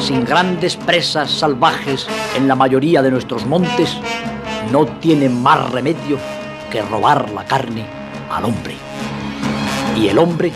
sin 0.00 0.24
grandes 0.24 0.76
presas 0.76 1.30
salvajes 1.30 2.06
en 2.36 2.48
la 2.48 2.54
mayoría 2.54 3.02
de 3.02 3.10
nuestros 3.10 3.46
montes, 3.46 3.96
no 4.70 4.86
tiene 4.86 5.28
más 5.28 5.70
remedio 5.70 6.18
que 6.70 6.82
robar 6.82 7.30
la 7.30 7.44
carne 7.44 7.84
al 8.30 8.44
hombre. 8.44 8.74
Y 9.96 10.08
el 10.08 10.18
hombre 10.18 10.52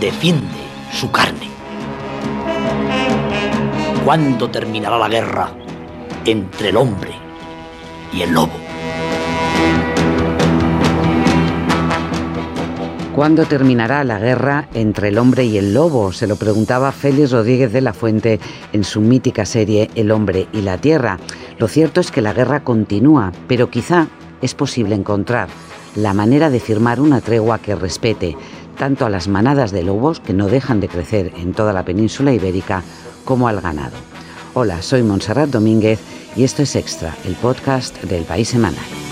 defiende 0.00 0.60
su 0.92 1.10
carne. 1.10 1.48
¿Cuándo 4.04 4.50
terminará 4.50 4.98
la 4.98 5.08
guerra 5.08 5.50
entre 6.24 6.70
el 6.70 6.76
hombre 6.76 7.12
y 8.12 8.22
el 8.22 8.32
lobo? 8.32 8.59
¿Cuándo 13.20 13.44
terminará 13.44 14.02
la 14.02 14.18
guerra 14.18 14.70
entre 14.72 15.08
el 15.08 15.18
hombre 15.18 15.44
y 15.44 15.58
el 15.58 15.74
lobo? 15.74 16.10
Se 16.10 16.26
lo 16.26 16.36
preguntaba 16.36 16.90
Félix 16.90 17.32
Rodríguez 17.32 17.70
de 17.70 17.82
la 17.82 17.92
Fuente 17.92 18.40
en 18.72 18.82
su 18.82 19.02
mítica 19.02 19.44
serie 19.44 19.90
El 19.94 20.10
hombre 20.10 20.48
y 20.54 20.62
la 20.62 20.78
tierra. 20.78 21.18
Lo 21.58 21.68
cierto 21.68 22.00
es 22.00 22.10
que 22.10 22.22
la 22.22 22.32
guerra 22.32 22.64
continúa, 22.64 23.30
pero 23.46 23.68
quizá 23.68 24.06
es 24.40 24.54
posible 24.54 24.94
encontrar 24.94 25.50
la 25.96 26.14
manera 26.14 26.48
de 26.48 26.60
firmar 26.60 26.98
una 26.98 27.20
tregua 27.20 27.58
que 27.58 27.74
respete 27.74 28.38
tanto 28.78 29.04
a 29.04 29.10
las 29.10 29.28
manadas 29.28 29.70
de 29.70 29.82
lobos, 29.82 30.18
que 30.18 30.32
no 30.32 30.48
dejan 30.48 30.80
de 30.80 30.88
crecer 30.88 31.30
en 31.36 31.52
toda 31.52 31.74
la 31.74 31.84
península 31.84 32.32
ibérica, 32.32 32.82
como 33.26 33.48
al 33.48 33.60
ganado. 33.60 33.98
Hola, 34.54 34.80
soy 34.80 35.02
Montserrat 35.02 35.50
Domínguez 35.50 36.00
y 36.36 36.44
esto 36.44 36.62
es 36.62 36.74
Extra, 36.74 37.14
el 37.26 37.34
podcast 37.34 38.02
del 38.04 38.24
País 38.24 38.48
Semanal. 38.48 39.09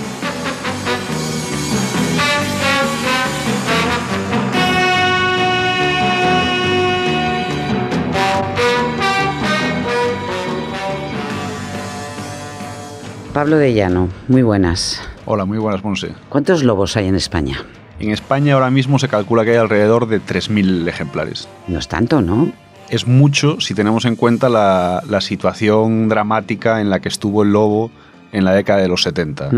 Pablo 13.39 13.56
de 13.56 13.72
Llano, 13.72 14.08
muy 14.27 14.42
buenas. 14.42 15.00
Hola, 15.25 15.44
muy 15.44 15.58
buenas, 15.58 15.84
Monse. 15.84 16.11
¿Cuántos 16.28 16.64
lobos 16.64 16.97
hay 16.97 17.06
en 17.06 17.14
España? 17.14 17.58
En 18.00 18.11
España 18.11 18.55
ahora 18.55 18.69
mismo 18.69 18.98
se 18.98 19.06
calcula 19.06 19.45
que 19.45 19.53
hay 19.53 19.58
alrededor 19.58 20.08
de 20.08 20.20
3.000 20.20 20.89
ejemplares. 20.89 21.48
No 21.69 21.78
es 21.78 21.86
tanto, 21.86 22.20
¿no? 22.20 22.50
Es 22.91 23.06
mucho 23.06 23.61
si 23.61 23.75
tenemos 23.75 24.06
en 24.06 24.17
cuenta 24.17 24.48
la, 24.48 25.20
situación 25.20 26.08
dramática 26.08 26.80
en 26.80 26.91
la 26.91 26.98
que 26.98 27.08
estuvo 27.08 27.45
el 27.45 27.53
lobo 27.53 27.92
en 28.33 28.45
la 28.45 28.53
década 28.55 28.80
de 28.80 28.89
los 28.89 29.05
70 29.05 29.50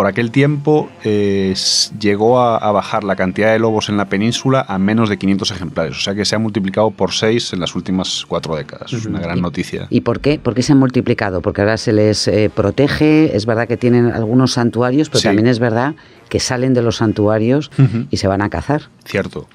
por 0.00 0.06
aquel 0.06 0.30
tiempo 0.30 0.88
eh, 1.04 1.52
llegó 2.00 2.40
a, 2.40 2.72
bajar 2.72 3.04
la 3.04 3.16
cantidad 3.16 3.52
de 3.52 3.58
lobos 3.58 3.90
en 3.90 3.98
la 3.98 4.06
península 4.06 4.64
a 4.66 4.78
menos 4.78 5.10
de 5.10 5.18
500 5.18 5.50
ejemplares, 5.50 5.98
o 5.98 6.00
sea 6.00 6.14
que 6.14 6.24
se 6.24 6.34
ha 6.34 6.38
multiplicado 6.38 6.90
por 6.90 7.12
6 7.12 7.52
en 7.52 7.60
las 7.60 7.74
últimas 7.76 8.24
cuatro 8.26 8.56
décadas. 8.56 8.94
Es 8.94 9.04
una 9.04 9.20
gran 9.20 9.42
noticia. 9.42 9.88
¿Y 9.90 10.00
por 10.00 10.20
qué? 10.20 10.38
¿Por 10.38 10.54
qué 10.54 10.62
se 10.62 10.72
han 10.72 10.78
multiplicado? 10.78 11.42
Porque 11.42 11.60
ahora 11.60 11.76
se 11.76 11.92
les 11.92 12.26
eh, 12.28 12.48
protege, 12.48 13.36
es 13.36 13.44
verdad 13.44 13.68
que 13.68 13.76
tienen 13.76 14.06
algunos 14.06 14.52
santuarios, 14.52 15.10
pero 15.10 15.20
también 15.20 15.46
es 15.46 15.58
verdad 15.58 15.94
que 16.30 16.40
salen 16.40 16.72
de 16.72 16.80
los 16.80 16.96
santuarios 16.96 17.70
y 18.08 18.16
se 18.16 18.26
van 18.26 18.40
a 18.40 18.48
cazar. 18.48 18.84
Cierto. 19.04 19.48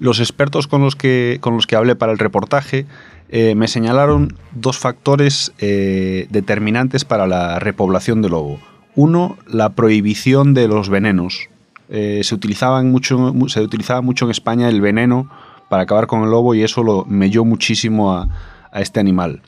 Los 0.00 0.18
expertos 0.18 0.66
con 0.66 0.82
los 0.82 0.96
que, 0.96 1.38
con 1.40 1.54
los 1.54 1.68
que 1.68 1.76
hablé 1.76 1.94
para 1.94 2.10
el 2.10 2.18
reportaje 2.18 2.86
eh, 3.28 3.54
me 3.54 3.68
señalaron 3.68 4.36
dos 4.50 4.78
factores 4.78 5.52
determinantes 5.60 7.04
para 7.04 7.28
la 7.28 7.60
repoblación 7.60 8.20
del 8.20 8.32
lobo. 8.32 8.71
Uno, 8.94 9.38
la 9.46 9.70
prohibición 9.70 10.54
de 10.54 10.68
los 10.68 10.88
venenos. 10.88 11.48
Eh, 11.88 12.20
se, 12.24 12.34
utilizaban 12.34 12.90
mucho, 12.90 13.34
se 13.48 13.60
utilizaba 13.60 14.00
mucho 14.00 14.24
en 14.24 14.30
España 14.30 14.68
el 14.68 14.80
veneno 14.80 15.30
para 15.68 15.82
acabar 15.82 16.06
con 16.06 16.22
el 16.22 16.30
lobo 16.30 16.54
y 16.54 16.62
eso 16.62 16.82
lo 16.82 17.04
melló 17.06 17.44
muchísimo 17.44 18.12
a, 18.12 18.28
este 18.74 19.00
animal. 19.00 19.42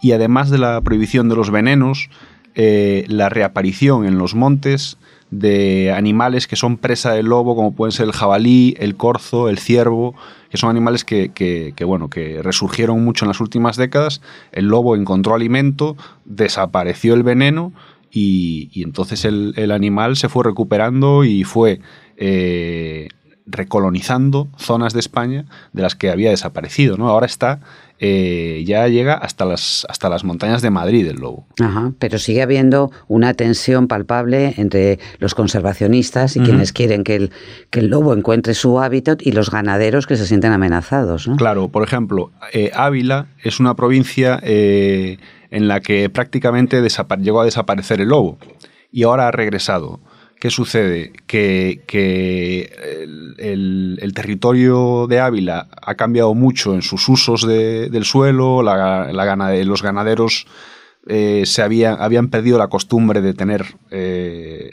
Y 0.00 0.12
además 0.12 0.50
de 0.50 0.58
la 0.58 0.80
prohibición 0.80 1.28
de 1.28 1.36
los 1.36 1.50
venenos, 1.50 2.10
eh, 2.56 3.04
la 3.08 3.28
reaparición 3.28 4.04
en 4.04 4.18
los 4.18 4.34
montes 4.34 4.98
de 5.30 5.92
animales 5.92 6.46
que 6.46 6.56
son 6.56 6.76
presa 6.76 7.12
del 7.12 7.26
lobo, 7.26 7.56
como 7.56 7.74
pueden 7.74 7.92
ser 7.92 8.06
el 8.06 8.12
jabalí, 8.12 8.76
el 8.78 8.96
corzo, 8.96 9.48
el 9.48 9.58
ciervo, 9.58 10.14
que 10.50 10.56
son 10.56 10.70
animales 10.70 11.04
que, 11.04 11.30
que, 11.32 11.84
bueno, 11.84 12.08
que 12.08 12.40
resurgieron 12.42 13.04
mucho 13.04 13.24
en 13.24 13.28
las 13.28 13.40
últimas 13.40 13.76
décadas. 13.76 14.20
El 14.52 14.66
lobo 14.66 14.94
encontró 14.94 15.34
alimento, 15.34 15.96
desapareció 16.24 17.14
el 17.14 17.24
veneno 17.24 17.72
y, 18.16 18.82
entonces 18.82 19.24
el, 19.24 19.70
animal 19.72 20.16
se 20.16 20.28
fue 20.28 20.44
recuperando 20.44 21.24
y 21.24 21.42
fue 21.42 21.80
eh, 22.16 23.08
recolonizando 23.44 24.48
zonas 24.56 24.92
de 24.92 25.00
España 25.00 25.46
de 25.72 25.82
las 25.82 25.96
que 25.96 26.10
había 26.10 26.30
desaparecido. 26.30 26.96
¿no? 26.96 27.08
Ahora 27.08 27.26
está, 27.26 27.58
eh, 27.98 28.62
ya 28.66 28.86
llega 28.86 29.14
hasta 29.14 29.44
las, 29.44 29.84
hasta 29.88 30.08
las 30.08 30.22
montañas 30.22 30.62
de 30.62 30.70
Madrid 30.70 31.08
el 31.08 31.16
lobo. 31.16 31.48
Ajá, 31.60 31.92
pero 31.98 32.18
sigue 32.18 32.42
habiendo 32.42 32.92
una 33.08 33.34
tensión 33.34 33.88
palpable 33.88 34.54
entre 34.58 35.00
los 35.18 35.34
conservacionistas 35.34 36.36
y 36.36 36.40
quienes 36.40 36.72
quieren 36.72 37.02
que 37.02 37.16
el, 37.16 37.32
que 37.70 37.80
el 37.80 37.88
lobo 37.88 38.14
encuentre 38.14 38.54
su 38.54 38.80
hábitat 38.80 39.22
y 39.26 39.32
los 39.32 39.50
ganaderos 39.50 40.06
que 40.06 40.16
se 40.16 40.26
sienten 40.26 40.52
amenazados. 40.52 41.26
¿no? 41.26 41.36
Claro, 41.36 41.68
por 41.68 41.82
ejemplo, 41.82 42.30
eh, 42.52 42.70
Ávila 42.74 43.26
es 43.42 43.58
una 43.58 43.74
provincia 43.74 44.40
en 45.54 45.68
la 45.68 45.80
que 45.80 46.10
prácticamente 46.10 46.82
llegó 47.20 47.40
a 47.40 47.44
desaparecer 47.44 48.00
el 48.00 48.08
lobo 48.08 48.38
y 48.90 49.04
ahora 49.04 49.28
ha 49.28 49.30
regresado. 49.30 50.00
¿Qué 50.40 50.50
sucede? 50.50 51.12
Que, 51.28 51.80
el, 53.38 54.12
territorio 54.14 55.06
de 55.06 55.20
Ávila 55.20 55.68
ha 55.80 55.94
cambiado 55.94 56.34
mucho 56.34 56.74
en 56.74 56.82
sus 56.82 57.08
usos 57.08 57.46
del 57.46 58.04
suelo, 58.04 58.62
los 58.62 59.82
ganaderos 59.82 60.46
eh, 61.06 61.44
se 61.46 61.62
habían 61.62 62.28
perdido 62.28 62.58
la 62.58 62.66
costumbre 62.66 63.20
de 63.20 63.32
tener, 63.32 63.76
eh, 63.92 64.72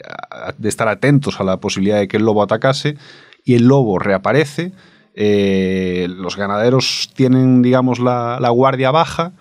de 0.58 0.68
estar 0.68 0.88
atentos 0.88 1.38
a 1.38 1.44
la 1.44 1.58
posibilidad 1.58 1.98
de 1.98 2.08
que 2.08 2.16
el 2.16 2.24
lobo 2.24 2.42
atacase 2.42 2.96
y 3.44 3.54
el 3.54 3.68
lobo 3.68 4.00
reaparece. 4.00 4.72
Eh, 5.14 6.08
los 6.10 6.36
ganaderos 6.36 7.10
tienen, 7.14 7.62
digamos, 7.62 8.00
la 8.00 8.50
guardia 8.50 8.90
baja 8.90 9.32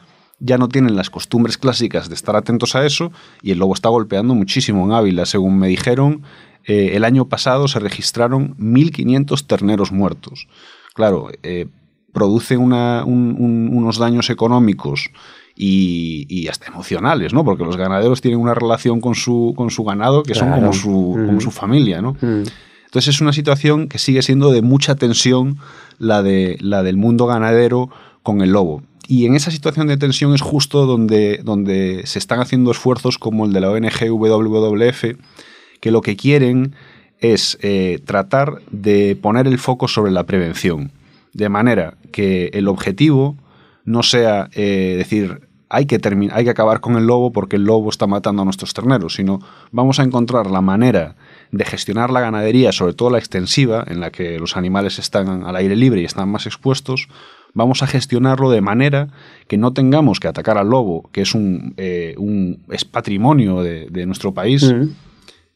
ya 0.41 0.57
no 0.57 0.67
tienen 0.67 0.95
las 0.95 1.09
costumbres 1.09 1.57
clásicas 1.57 2.09
de 2.09 2.15
estar 2.15 2.35
atentos 2.35 2.75
a 2.75 2.85
eso 2.85 3.11
y 3.41 3.51
el 3.51 3.59
lobo 3.59 3.73
está 3.73 3.89
golpeando 3.89 4.35
muchísimo 4.35 4.83
en 4.85 4.91
Ávila. 4.91 5.25
Según 5.25 5.57
me 5.59 5.67
dijeron, 5.67 6.23
eh, 6.65 6.91
el 6.93 7.05
año 7.05 7.29
pasado 7.29 7.67
se 7.67 7.79
registraron 7.79 8.57
1.500 8.57 9.45
terneros 9.45 9.91
muertos. 9.91 10.47
Claro, 10.93 11.29
eh, 11.43 11.67
produce 12.11 12.57
unos 12.57 13.97
daños 13.97 14.29
económicos 14.29 15.11
y, 15.55 16.47
hasta 16.47 16.67
emocionales, 16.67 17.33
¿no? 17.33 17.45
Porque 17.45 17.63
los 17.63 17.77
ganaderos 17.77 18.19
tienen 18.19 18.39
una 18.39 18.55
relación 18.55 18.99
con 18.99 19.15
su, 19.15 19.53
con 19.55 19.69
su 19.69 19.83
ganado 19.83 20.23
que 20.23 20.33
son 20.33 20.51
como 20.51 20.73
su, 20.73 21.13
como 21.27 21.39
su 21.39 21.51
familia, 21.51 22.01
¿no? 22.01 22.13
Mm. 22.19 22.43
Entonces 22.85 23.15
es 23.15 23.21
una 23.21 23.31
situación 23.31 23.87
que 23.87 23.99
sigue 23.99 24.21
siendo 24.21 24.51
de 24.51 24.61
mucha 24.61 24.95
tensión 24.95 25.59
la, 25.97 26.23
de, 26.23 26.57
la 26.59 26.83
del 26.83 26.97
mundo 26.97 27.25
ganadero 27.25 27.89
con 28.23 28.41
el 28.41 28.51
lobo. 28.51 28.83
Y 29.11 29.25
en 29.25 29.35
esa 29.35 29.51
situación 29.51 29.87
de 29.87 29.97
tensión 29.97 30.33
es 30.33 30.39
justo 30.39 30.85
donde, 30.85 31.41
donde 31.43 32.03
se 32.05 32.17
están 32.17 32.39
haciendo 32.39 32.71
esfuerzos 32.71 33.17
como 33.17 33.45
el 33.45 33.51
de 33.51 33.59
la 33.59 33.69
ONG 33.69 34.09
WWF, 34.09 35.03
que 35.81 35.91
lo 35.91 35.99
que 35.99 36.15
quieren 36.15 36.75
es 37.19 37.57
eh, 37.61 37.99
tratar 38.05 38.61
de 38.71 39.17
poner 39.21 39.47
el 39.47 39.59
foco 39.59 39.89
sobre 39.89 40.13
la 40.13 40.23
prevención, 40.23 40.93
de 41.33 41.49
manera 41.49 41.97
que 42.13 42.51
el 42.53 42.69
objetivo 42.69 43.35
no 43.83 44.01
sea 44.01 44.49
eh, 44.53 44.95
decir 44.97 45.41
hay 45.73 45.85
que, 45.85 45.99
hay 46.33 46.43
que 46.43 46.49
acabar 46.49 46.81
con 46.81 46.97
el 46.97 47.07
lobo 47.07 47.31
porque 47.31 47.55
el 47.55 47.63
lobo 47.63 47.89
está 47.89 48.05
matando 48.05 48.41
a 48.41 48.45
nuestros 48.45 48.73
terneros, 48.73 49.15
sino 49.15 49.39
vamos 49.71 50.01
a 50.01 50.03
encontrar 50.03 50.51
la 50.51 50.59
manera 50.59 51.15
de 51.51 51.63
gestionar 51.63 52.11
la 52.11 52.19
ganadería, 52.19 52.73
sobre 52.73 52.93
todo 52.93 53.09
la 53.09 53.19
extensiva, 53.19 53.85
en 53.87 54.01
la 54.01 54.11
que 54.11 54.37
los 54.37 54.57
animales 54.57 54.99
están 54.99 55.45
al 55.45 55.55
aire 55.55 55.77
libre 55.77 56.01
y 56.01 56.05
están 56.05 56.27
más 56.27 56.45
expuestos, 56.45 57.07
vamos 57.53 57.83
a 57.83 57.87
gestionarlo 57.87 58.49
de 58.49 58.61
manera 58.61 59.09
que 59.47 59.57
no 59.57 59.73
tengamos 59.73 60.19
que 60.19 60.27
atacar 60.27 60.57
al 60.57 60.69
lobo, 60.69 61.09
que 61.11 61.21
es 61.21 61.35
un, 61.35 61.73
eh, 61.77 62.15
es 62.69 62.85
patrimonio 62.85 63.61
de, 63.61 64.05
nuestro 64.05 64.33
país, 64.33 64.73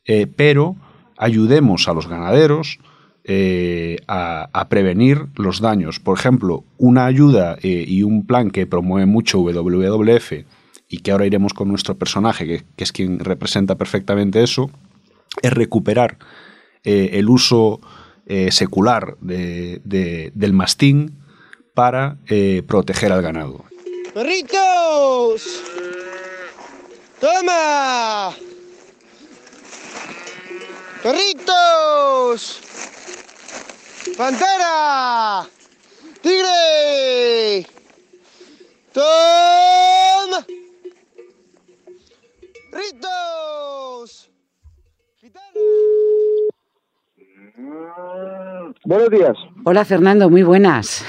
eh, 0.05 0.27
pero 0.27 0.75
ayudemos 1.17 1.87
a 1.87 1.93
los 1.93 2.07
ganaderos 2.07 2.79
eh, 3.23 3.97
a, 4.07 4.67
prevenir 4.69 5.27
los 5.35 5.59
daños. 5.61 5.99
Por 5.99 6.17
ejemplo, 6.17 6.63
una 6.77 7.05
ayuda 7.05 7.57
y 7.61 8.03
un 8.03 8.25
plan 8.25 8.51
que 8.51 8.67
promueve 8.67 9.05
mucho 9.05 9.39
WWF 9.39 10.33
y 10.87 10.97
que 10.99 11.11
ahora 11.11 11.25
iremos 11.25 11.53
con 11.53 11.69
nuestro 11.69 11.97
personaje, 11.97 12.45
que, 12.75 12.83
es 12.83 12.91
quien 12.91 13.19
representa 13.19 13.75
perfectamente 13.75 14.43
eso, 14.43 14.69
es 15.41 15.51
recuperar 15.51 16.17
el 16.83 17.29
uso 17.29 17.79
secular 18.49 19.17
del 19.21 20.53
mastín 20.53 21.24
para 21.75 22.17
eh, 22.27 22.63
proteger 22.65 23.11
al 23.11 23.21
ganado. 23.21 23.65
¡Perritos! 24.13 25.61
¡Toma! 27.19 28.31
¡Perritos! 31.03 32.61
¡Pantera! 34.17 35.45
¡Tigre! 36.21 37.67
¡Tom! 38.93 40.43
¡Ritos! 42.71 44.31
Buenos 48.85 49.09
días. 49.09 49.35
Hola 49.65 49.83
Fernando, 49.83 50.29
muy 50.29 50.43
buenas. 50.43 51.03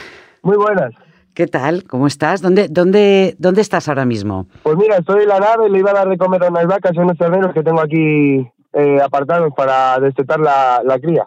Muy 0.46 0.56
buenas. 0.58 0.94
¿Qué 1.34 1.48
tal? 1.48 1.82
¿Cómo 1.88 2.06
estás? 2.06 2.40
¿Dónde, 2.40 2.68
dónde, 2.70 3.34
dónde 3.40 3.62
estás 3.62 3.88
ahora 3.88 4.04
mismo? 4.04 4.46
Pues 4.62 4.76
mira, 4.76 4.98
estoy 4.98 5.24
en 5.24 5.28
la 5.28 5.40
nave, 5.40 5.68
le 5.68 5.80
iba 5.80 5.90
a 5.90 5.94
dar 5.94 6.08
de 6.08 6.16
comer 6.16 6.44
a 6.44 6.50
unas 6.50 6.66
vacas 6.68 6.92
y 6.94 7.00
unos 7.00 7.18
terneros 7.18 7.52
que 7.52 7.64
tengo 7.64 7.80
aquí 7.80 8.46
eh, 8.72 9.00
apartados 9.04 9.52
para 9.56 9.98
destetar 9.98 10.38
la, 10.38 10.82
la 10.84 11.00
cría. 11.00 11.26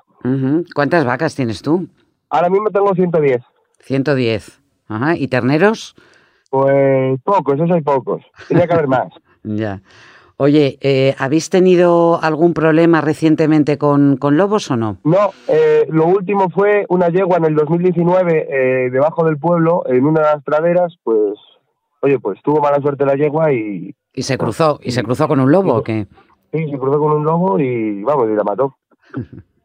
¿Cuántas 0.74 1.04
vacas 1.04 1.36
tienes 1.36 1.62
tú? 1.62 1.86
Ahora 2.30 2.50
mismo 2.50 2.70
tengo 2.70 2.96
110. 2.96 3.42
110. 3.82 4.62
Ajá. 4.88 5.18
¿Y 5.18 5.28
terneros? 5.28 5.98
Pues 6.50 7.20
pocos, 7.22 7.56
esos 7.56 7.72
hay 7.72 7.82
pocos. 7.82 8.24
Tenía 8.48 8.68
que 8.68 8.74
haber 8.74 8.88
más. 8.88 9.10
Ya. 9.44 9.82
Oye, 10.42 10.78
eh, 10.80 11.16
¿habéis 11.20 11.50
tenido 11.50 12.18
algún 12.24 12.54
problema 12.54 13.02
recientemente 13.02 13.78
con, 13.78 14.16
con 14.16 14.38
lobos 14.38 14.72
o 14.72 14.78
no? 14.78 14.96
No, 15.04 15.32
eh, 15.50 15.86
lo 15.90 16.06
último 16.06 16.50
fue 16.50 16.86
una 16.88 17.10
yegua 17.10 17.36
en 17.38 17.46
el 17.46 17.56
2019 17.56 18.48
eh, 18.50 18.90
debajo 18.90 19.26
del 19.26 19.38
pueblo, 19.38 19.84
en 19.86 20.06
unas 20.06 20.42
praderas, 20.46 20.96
pues, 21.04 21.34
oye, 22.00 22.20
pues 22.20 22.42
tuvo 22.42 22.62
mala 22.62 22.80
suerte 22.80 23.06
la 23.06 23.16
yegua 23.16 23.52
y 23.52 23.94
¿Y 24.14 24.24
se 24.24 24.38
cruzó? 24.38 24.80
¿Y 24.82 24.92
se 24.92 25.04
cruzó 25.04 25.28
con 25.28 25.42
un 25.42 25.52
lobo 25.52 25.76
o 25.76 25.84
qué? 25.84 26.08
sí, 26.54 26.70
se 26.72 26.78
cruzó 26.78 27.00
con 27.00 27.12
un 27.18 27.26
lobo 27.26 27.60
y, 27.60 28.02
vamos, 28.04 28.30
y 28.32 28.36
la 28.36 28.44
mató. 28.46 28.76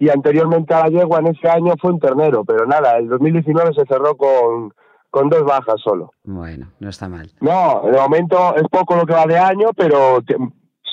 Y 0.00 0.08
anteriormente 0.08 0.74
a 0.74 0.80
la 0.80 0.88
yegua 0.88 1.20
en 1.20 1.28
ese 1.28 1.48
año 1.48 1.74
fue 1.80 1.92
un 1.92 2.00
ternero, 2.00 2.44
pero 2.44 2.66
nada, 2.66 2.98
el 2.98 3.08
2019 3.08 3.74
se 3.74 3.86
cerró 3.86 4.16
con, 4.16 4.74
con 5.08 5.28
dos 5.30 5.44
bajas 5.44 5.80
solo. 5.80 6.10
Bueno, 6.24 6.72
no 6.80 6.88
está 6.88 7.08
mal. 7.08 7.30
No, 7.40 7.82
de 7.84 7.96
momento 7.96 8.56
es 8.56 8.64
poco 8.68 8.96
lo 8.96 9.06
que 9.06 9.12
va 9.14 9.24
de 9.26 9.38
año, 9.38 9.68
pero 9.76 10.20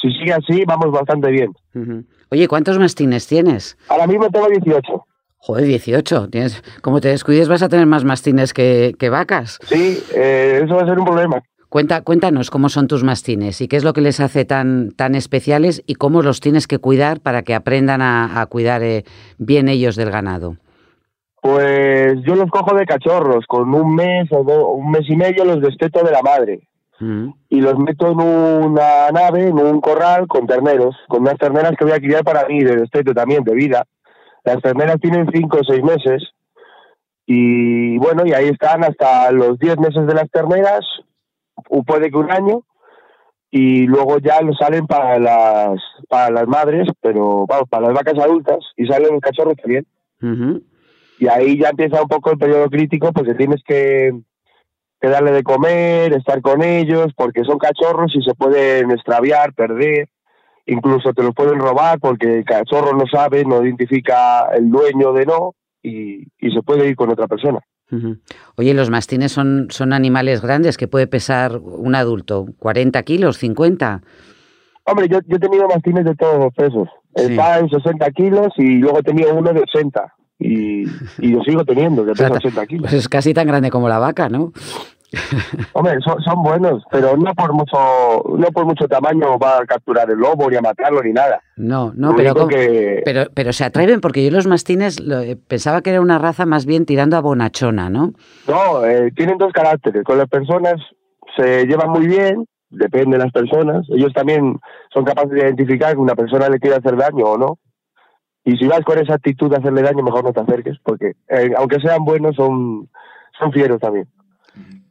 si 0.01 0.09
sigue 0.11 0.33
así, 0.33 0.63
vamos 0.65 0.91
bastante 0.91 1.29
bien. 1.31 1.51
Oye, 2.29 2.47
¿cuántos 2.47 2.79
mastines 2.79 3.27
tienes? 3.27 3.77
Ahora 3.89 4.07
mismo 4.07 4.29
tengo 4.29 4.47
18. 4.47 5.05
Joder, 5.37 5.65
18. 5.65 6.29
Tienes, 6.29 6.63
como 6.81 7.01
te 7.01 7.09
descuides 7.09 7.47
vas 7.47 7.63
a 7.63 7.69
tener 7.69 7.85
más 7.85 8.03
mastines 8.03 8.53
que, 8.53 8.93
que 8.99 9.09
vacas. 9.09 9.59
Sí, 9.65 9.97
eh, 10.15 10.61
eso 10.63 10.75
va 10.75 10.83
a 10.83 10.85
ser 10.85 10.99
un 10.99 11.05
problema. 11.05 11.41
Cuenta, 11.69 12.01
cuéntanos 12.01 12.51
cómo 12.51 12.67
son 12.67 12.87
tus 12.87 13.03
mastines 13.03 13.61
y 13.61 13.67
qué 13.69 13.77
es 13.77 13.83
lo 13.85 13.93
que 13.93 14.01
les 14.01 14.19
hace 14.19 14.43
tan, 14.43 14.91
tan 14.91 15.15
especiales 15.15 15.81
y 15.87 15.95
cómo 15.95 16.21
los 16.21 16.41
tienes 16.41 16.67
que 16.67 16.79
cuidar 16.79 17.21
para 17.21 17.43
que 17.43 17.55
aprendan 17.55 18.01
a, 18.01 18.41
a 18.41 18.45
cuidar 18.47 18.83
eh, 18.83 19.05
bien 19.37 19.69
ellos 19.69 19.95
del 19.95 20.11
ganado. 20.11 20.57
Pues 21.41 22.17
yo 22.25 22.35
los 22.35 22.49
cojo 22.51 22.75
de 22.75 22.85
cachorros, 22.85 23.45
con 23.47 23.73
un 23.73 23.95
mes 23.95 24.27
o 24.31 24.43
do- 24.43 24.67
un 24.69 24.91
mes 24.91 25.09
y 25.09 25.15
medio 25.15 25.43
los 25.43 25.61
desteto 25.61 26.03
de 26.03 26.11
la 26.11 26.21
madre 26.21 26.67
Y 27.49 27.61
los 27.61 27.79
meto 27.79 28.11
en 28.11 28.19
una 28.19 29.09
nave, 29.11 29.47
en 29.47 29.57
un 29.57 29.81
corral 29.81 30.27
con 30.27 30.45
terneros, 30.45 30.95
con 31.07 31.21
unas 31.21 31.37
terneras 31.37 31.73
que 31.77 31.85
voy 31.85 31.93
a 31.93 31.99
criar 31.99 32.23
para 32.23 32.47
mí 32.47 32.63
de 32.63 32.75
desteto 32.75 33.13
también, 33.13 33.43
de 33.43 33.55
vida. 33.55 33.85
Las 34.43 34.61
terneras 34.61 34.97
tienen 34.99 35.27
cinco 35.33 35.57
o 35.61 35.63
seis 35.63 35.83
meses 35.83 36.21
y 37.33 37.97
bueno, 37.97 38.25
y 38.25 38.33
ahí 38.33 38.49
están 38.49 38.83
hasta 38.83 39.31
los 39.31 39.57
10 39.57 39.77
meses 39.77 40.05
de 40.05 40.13
las 40.13 40.29
terneras, 40.31 40.81
o 41.69 41.81
puede 41.83 42.09
que 42.09 42.17
un 42.17 42.29
año, 42.29 42.63
y 43.49 43.85
luego 43.87 44.17
ya 44.19 44.41
lo 44.41 44.53
salen 44.53 44.85
para 44.85 45.17
las 45.17 45.79
para 46.09 46.29
las 46.29 46.47
madres, 46.47 46.89
pero 46.99 47.45
vamos, 47.47 47.69
para 47.69 47.87
las 47.87 47.95
vacas 47.95 48.19
adultas, 48.19 48.59
y 48.75 48.85
salen 48.85 49.13
los 49.13 49.21
cachorros 49.21 49.55
también. 49.55 49.85
Ujú. 50.21 50.61
Y 51.19 51.27
ahí 51.27 51.57
ya 51.57 51.69
empieza 51.69 52.01
un 52.01 52.09
poco 52.09 52.31
el 52.31 52.37
periodo 52.37 52.69
crítico, 52.69 53.13
porque 53.13 53.35
tienes 53.35 53.63
que, 53.63 54.11
que 55.01 55.09
darle 55.09 55.31
de 55.31 55.43
comer, 55.43 56.13
estar 56.13 56.41
con 56.41 56.61
ellos, 56.63 57.07
porque 57.15 57.43
son 57.43 57.57
cachorros 57.57 58.15
y 58.15 58.21
se 58.21 58.35
pueden 58.35 58.91
extraviar, 58.91 59.53
perder, 59.53 60.09
incluso 60.67 61.11
te 61.13 61.23
los 61.23 61.33
pueden 61.33 61.59
robar 61.59 61.99
porque 61.99 62.39
el 62.39 62.45
cachorro 62.45 62.93
no 62.95 63.05
sabe, 63.11 63.43
no 63.43 63.63
identifica 63.63 64.49
el 64.53 64.69
dueño 64.69 65.11
de 65.13 65.25
no, 65.25 65.55
y, 65.81 66.27
y 66.39 66.51
se 66.51 66.61
puede 66.61 66.87
ir 66.87 66.95
con 66.95 67.09
otra 67.09 67.27
persona. 67.27 67.59
Oye, 68.55 68.73
los 68.73 68.89
mastines 68.89 69.33
son, 69.33 69.67
son 69.69 69.91
animales 69.91 70.41
grandes 70.41 70.77
que 70.77 70.87
puede 70.87 71.07
pesar 71.07 71.57
un 71.57 71.93
adulto, 71.95 72.45
40 72.57 73.03
kilos, 73.03 73.37
50. 73.37 74.01
Hombre, 74.85 75.09
yo, 75.09 75.19
yo 75.27 75.35
he 75.35 75.39
tenido 75.39 75.67
mastines 75.67 76.05
de 76.05 76.15
todos 76.15 76.39
los 76.39 76.53
pesos. 76.53 76.87
Sí. 77.15 77.31
Está 77.31 77.59
en 77.59 77.69
60 77.69 78.09
kilos 78.11 78.47
y 78.55 78.77
luego 78.77 78.99
he 78.99 79.03
tenido 79.03 79.33
uno 79.35 79.51
de 79.51 79.61
80. 79.61 80.13
Y, 80.43 80.83
y 81.19 81.31
yo 81.33 81.39
sigo 81.45 81.63
teniendo, 81.63 82.03
que 82.03 82.11
O 82.11 82.15
sea, 82.15 82.29
ta- 82.29 82.35
80 82.37 82.65
kilos. 82.65 82.81
Pues 82.89 82.93
es 82.93 83.07
casi 83.07 83.31
tan 83.33 83.45
grande 83.47 83.69
como 83.69 83.87
la 83.87 83.99
vaca, 83.99 84.27
¿no? 84.27 84.51
Hombre, 85.73 85.97
son, 86.03 86.21
son 86.23 86.41
buenos, 86.41 86.83
pero 86.89 87.17
no 87.17 87.33
por 87.33 87.51
mucho 87.53 87.77
no 88.37 88.47
por 88.53 88.65
mucho 88.65 88.87
tamaño 88.87 89.37
va 89.37 89.57
a 89.59 89.65
capturar 89.65 90.09
el 90.09 90.17
lobo 90.17 90.49
ni 90.49 90.55
a 90.55 90.61
matarlo 90.61 91.03
ni 91.03 91.11
nada. 91.11 91.41
No, 91.57 91.91
no, 91.95 92.15
pero, 92.15 92.31
único 92.31 92.35
¿cómo- 92.39 92.47
que- 92.47 93.01
pero, 93.03 93.25
pero 93.33 93.51
se 93.53 93.65
atreven 93.65 93.99
porque 94.01 94.23
yo 94.23 94.31
los 94.31 94.47
mastines 94.47 94.99
lo- 95.01 95.19
eh, 95.19 95.35
pensaba 95.35 95.81
que 95.81 95.89
era 95.91 96.01
una 96.01 96.17
raza 96.17 96.45
más 96.45 96.65
bien 96.65 96.85
tirando 96.85 97.17
a 97.17 97.21
bonachona, 97.21 97.89
¿no? 97.89 98.13
No, 98.47 98.85
eh, 98.85 99.11
tienen 99.15 99.37
dos 99.37 99.51
caracteres. 99.51 100.03
Con 100.05 100.17
las 100.17 100.29
personas 100.29 100.75
se 101.35 101.65
llevan 101.65 101.89
muy 101.89 102.07
bien, 102.07 102.45
depende 102.69 103.17
de 103.17 103.23
las 103.23 103.33
personas. 103.33 103.85
Ellos 103.89 104.13
también 104.13 104.59
son 104.93 105.03
capaces 105.03 105.31
de 105.31 105.39
identificar 105.41 105.91
que 105.93 105.99
una 105.99 106.15
persona 106.15 106.47
le 106.49 106.57
quiere 106.59 106.77
hacer 106.77 106.95
daño 106.95 107.25
o 107.25 107.37
no. 107.37 107.59
Y 108.43 108.57
si 108.57 108.67
vas 108.67 108.81
con 108.81 108.97
esa 108.97 109.15
actitud 109.15 109.49
de 109.49 109.57
hacerle 109.57 109.81
daño, 109.83 110.03
mejor 110.03 110.23
no 110.23 110.33
te 110.33 110.39
acerques, 110.39 110.77
porque 110.83 111.13
eh, 111.29 111.51
aunque 111.57 111.79
sean 111.79 112.03
buenos, 112.03 112.35
son, 112.35 112.89
son 113.39 113.51
fieros 113.51 113.79
también. 113.79 114.07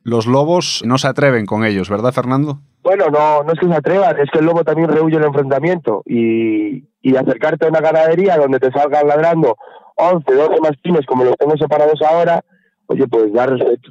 Los 0.03 0.27
lobos 0.27 0.83
no 0.87 0.97
se 0.99 1.09
atreven 1.09 1.47
con 1.47 1.65
ellos, 1.65 1.91
¿verdad, 1.91 2.13
Fernando? 2.13 2.61
Bueno, 2.83 3.07
no, 3.11 3.43
no 3.43 3.53
es 3.53 3.59
que 3.59 3.67
se 3.67 3.75
atrevan, 3.75 4.19
es 4.19 4.31
que 4.33 4.39
el 4.39 4.47
lobo 4.47 4.65
también 4.65 4.89
rehuye 4.89 5.17
el 5.17 5.25
enfrentamiento 5.25 6.03
y, 6.07 6.85
y 7.03 7.17
acercarte 7.17 7.67
a 7.67 7.69
una 7.69 7.81
ganadería 7.81 8.37
donde 8.39 8.59
te 8.59 8.71
salgan 8.71 9.07
ladrando 9.07 9.57
11, 9.97 10.33
12 10.33 10.61
mastines 10.63 11.05
como 11.07 11.25
los 11.25 11.37
tengo 11.37 11.57
separados 11.59 12.01
ahora, 12.03 12.43
oye, 12.87 13.07
pues 13.07 13.33
da 13.33 13.47
respeto. 13.47 13.91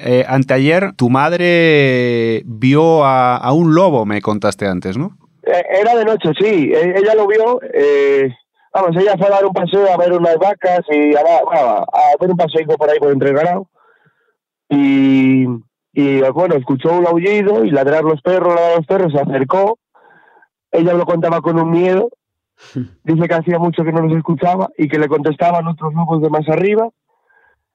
Eh, 0.00 0.24
anteayer 0.28 0.92
tu 0.92 1.08
madre 1.08 2.42
vio 2.44 3.04
a, 3.04 3.36
a 3.36 3.52
un 3.52 3.74
lobo, 3.74 4.04
me 4.04 4.20
contaste 4.20 4.66
antes, 4.66 4.98
¿no? 4.98 5.16
Eh, 5.44 5.62
era 5.80 5.94
de 5.96 6.04
noche, 6.04 6.30
sí, 6.38 6.70
e- 6.74 6.94
ella 6.98 7.14
lo 7.14 7.26
vio, 7.26 7.60
eh, 7.72 8.34
vamos, 8.74 8.96
ella 8.96 9.16
fue 9.16 9.28
a 9.28 9.30
dar 9.30 9.46
un 9.46 9.52
paseo 9.52 9.92
a 9.92 9.96
ver 9.96 10.12
unas 10.12 10.36
vacas 10.36 10.80
y 10.90 11.14
a, 11.16 11.22
dar- 11.22 11.44
bueno, 11.44 11.60
a 11.92 12.14
hacer 12.16 12.30
un 12.30 12.36
paseo 12.36 12.66
por 12.76 12.90
ahí 12.90 12.98
por 12.98 13.12
entre 13.12 13.32
ganado 13.32 13.68
y, 14.68 15.46
y 15.92 16.20
bueno, 16.32 16.56
escuchó 16.56 16.92
un 16.92 17.06
aullido 17.06 17.64
y 17.64 17.70
ladrar 17.70 18.02
los 18.04 18.20
perros, 18.22 18.54
ladrar 18.54 18.76
los 18.78 18.86
perros, 18.86 19.12
se 19.12 19.20
acercó, 19.20 19.78
ella 20.72 20.94
lo 20.94 21.04
contaba 21.06 21.40
con 21.40 21.58
un 21.58 21.70
miedo, 21.70 22.08
dice 23.04 23.28
que 23.28 23.34
hacía 23.34 23.58
mucho 23.58 23.84
que 23.84 23.92
no 23.92 24.02
los 24.02 24.16
escuchaba 24.16 24.70
y 24.76 24.88
que 24.88 24.98
le 24.98 25.08
contestaban 25.08 25.66
otros 25.66 25.94
lobos 25.94 26.20
de 26.22 26.30
más 26.30 26.48
arriba 26.48 26.88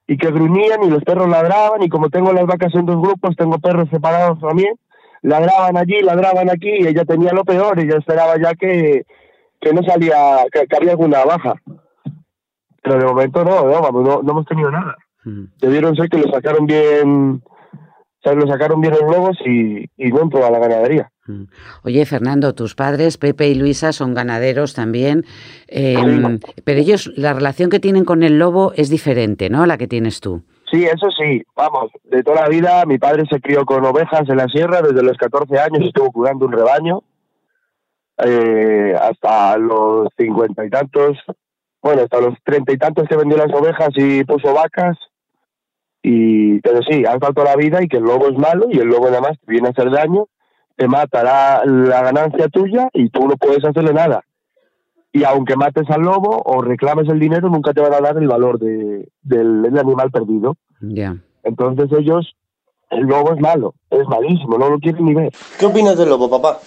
y 0.06 0.16
que 0.16 0.30
gruñían 0.30 0.82
y 0.82 0.90
los 0.90 1.04
perros 1.04 1.28
ladraban 1.28 1.82
y 1.82 1.88
como 1.88 2.10
tengo 2.10 2.32
las 2.32 2.46
vacas 2.46 2.74
en 2.74 2.84
dos 2.84 3.00
grupos, 3.00 3.36
tengo 3.36 3.58
perros 3.58 3.88
separados 3.90 4.40
también, 4.40 4.74
ladraban 5.22 5.76
allí, 5.76 6.00
ladraban 6.02 6.50
aquí 6.50 6.68
y 6.68 6.86
ella 6.88 7.04
tenía 7.04 7.32
lo 7.32 7.44
peor, 7.44 7.78
ella 7.78 7.96
esperaba 7.98 8.36
ya 8.42 8.54
que, 8.54 9.04
que 9.60 9.72
no 9.72 9.82
salía, 9.82 10.44
que, 10.52 10.66
que 10.66 10.76
había 10.76 10.92
alguna 10.92 11.24
baja. 11.24 11.54
Pero 12.82 12.98
de 12.98 13.04
momento 13.04 13.44
no, 13.44 13.66
no, 13.66 13.82
vamos, 13.82 14.04
no, 14.04 14.22
no 14.22 14.32
hemos 14.32 14.46
tenido 14.46 14.70
nada. 14.70 14.96
Ujú. 15.24 15.48
Debieron 15.60 15.94
ser 15.96 16.08
que 16.08 16.18
lo 16.18 16.30
sacaron 16.32 16.66
bien, 16.66 17.42
o 17.42 18.22
sea, 18.22 18.34
lo 18.34 18.46
sacaron 18.46 18.80
bien 18.80 18.94
los 18.94 19.02
lobos 19.02 19.36
y, 19.44 19.84
y 19.96 20.12
no 20.12 20.22
en 20.22 20.30
toda 20.30 20.50
la 20.50 20.58
ganadería. 20.58 21.10
Mm. 21.26 21.44
Oye, 21.84 22.04
Fernando, 22.06 22.54
tus 22.54 22.74
padres, 22.74 23.18
Pepe 23.18 23.48
y 23.48 23.54
Luisa, 23.54 23.92
son 23.92 24.14
ganaderos 24.14 24.74
también, 24.74 25.24
eh, 25.68 25.96
pero 26.64 26.80
ellos, 26.80 27.12
la 27.16 27.32
relación 27.32 27.70
que 27.70 27.80
tienen 27.80 28.04
con 28.04 28.22
el 28.22 28.38
lobo 28.38 28.72
es 28.76 28.90
diferente, 28.90 29.50
¿no? 29.50 29.62
A 29.62 29.66
la 29.66 29.78
que 29.78 29.88
tienes 29.88 30.20
tú. 30.20 30.42
Sí, 30.70 30.84
eso 30.84 31.08
sí, 31.10 31.42
vamos, 31.56 31.90
de 32.04 32.22
toda 32.22 32.42
la 32.42 32.48
vida 32.48 32.84
mi 32.86 32.96
padre 32.98 33.24
se 33.28 33.40
crió 33.40 33.64
con 33.64 33.84
ovejas 33.84 34.28
en 34.28 34.36
la 34.36 34.46
sierra, 34.46 34.82
desde 34.82 35.02
los 35.02 35.16
14 35.16 35.58
años 35.58 35.84
estuvo 35.84 36.12
cuidando 36.12 36.46
un 36.46 36.52
rebaño, 36.52 37.02
eh, 38.24 38.94
hasta 39.00 39.56
los 39.58 40.08
cincuenta 40.16 40.64
y 40.64 40.70
tantos, 40.70 41.18
bueno, 41.82 42.02
hasta 42.02 42.20
los 42.20 42.34
treinta 42.44 42.72
y 42.72 42.78
tantos 42.78 43.08
que 43.08 43.16
vendió 43.16 43.36
las 43.36 43.52
ovejas 43.52 43.90
y 43.96 44.24
puso 44.24 44.52
vacas, 44.54 44.96
y 46.02 46.60
pero 46.60 46.80
sí, 46.82 47.04
ha 47.06 47.14
estado 47.14 47.34
toda 47.34 47.50
la 47.50 47.56
vida 47.56 47.82
y 47.82 47.88
que 47.88 47.98
el 47.98 48.04
lobo 48.04 48.28
es 48.28 48.38
malo 48.38 48.66
y 48.70 48.78
el 48.78 48.88
lobo 48.88 49.06
nada 49.06 49.20
más 49.20 49.38
te 49.38 49.52
viene 49.52 49.68
a 49.68 49.70
hacer 49.70 49.90
daño, 49.90 50.28
te 50.76 50.88
mata 50.88 51.22
la, 51.22 51.62
la 51.64 52.02
ganancia 52.02 52.48
tuya 52.48 52.88
y 52.94 53.10
tú 53.10 53.28
no 53.28 53.36
puedes 53.36 53.64
hacerle 53.64 53.92
nada. 53.92 54.22
Y 55.12 55.24
aunque 55.24 55.56
mates 55.56 55.90
al 55.90 56.02
lobo 56.02 56.40
o 56.44 56.62
reclames 56.62 57.08
el 57.08 57.18
dinero, 57.18 57.48
nunca 57.50 57.72
te 57.72 57.80
van 57.80 57.92
a 57.92 58.00
dar 58.00 58.16
el 58.16 58.28
valor 58.28 58.58
de, 58.58 59.08
del, 59.22 59.62
del 59.62 59.78
animal 59.78 60.10
perdido. 60.10 60.56
Entonces 61.42 61.90
ellos, 61.98 62.36
el 62.90 63.06
lobo 63.06 63.34
es 63.34 63.40
malo, 63.40 63.74
es 63.90 64.06
malísimo, 64.06 64.56
no 64.56 64.70
lo 64.70 64.78
quieren 64.78 65.04
ni 65.04 65.14
ver. 65.14 65.32
¿Qué 65.58 65.66
opinas 65.66 65.98
del 65.98 66.08
lobo, 66.08 66.30
papá? 66.30 66.58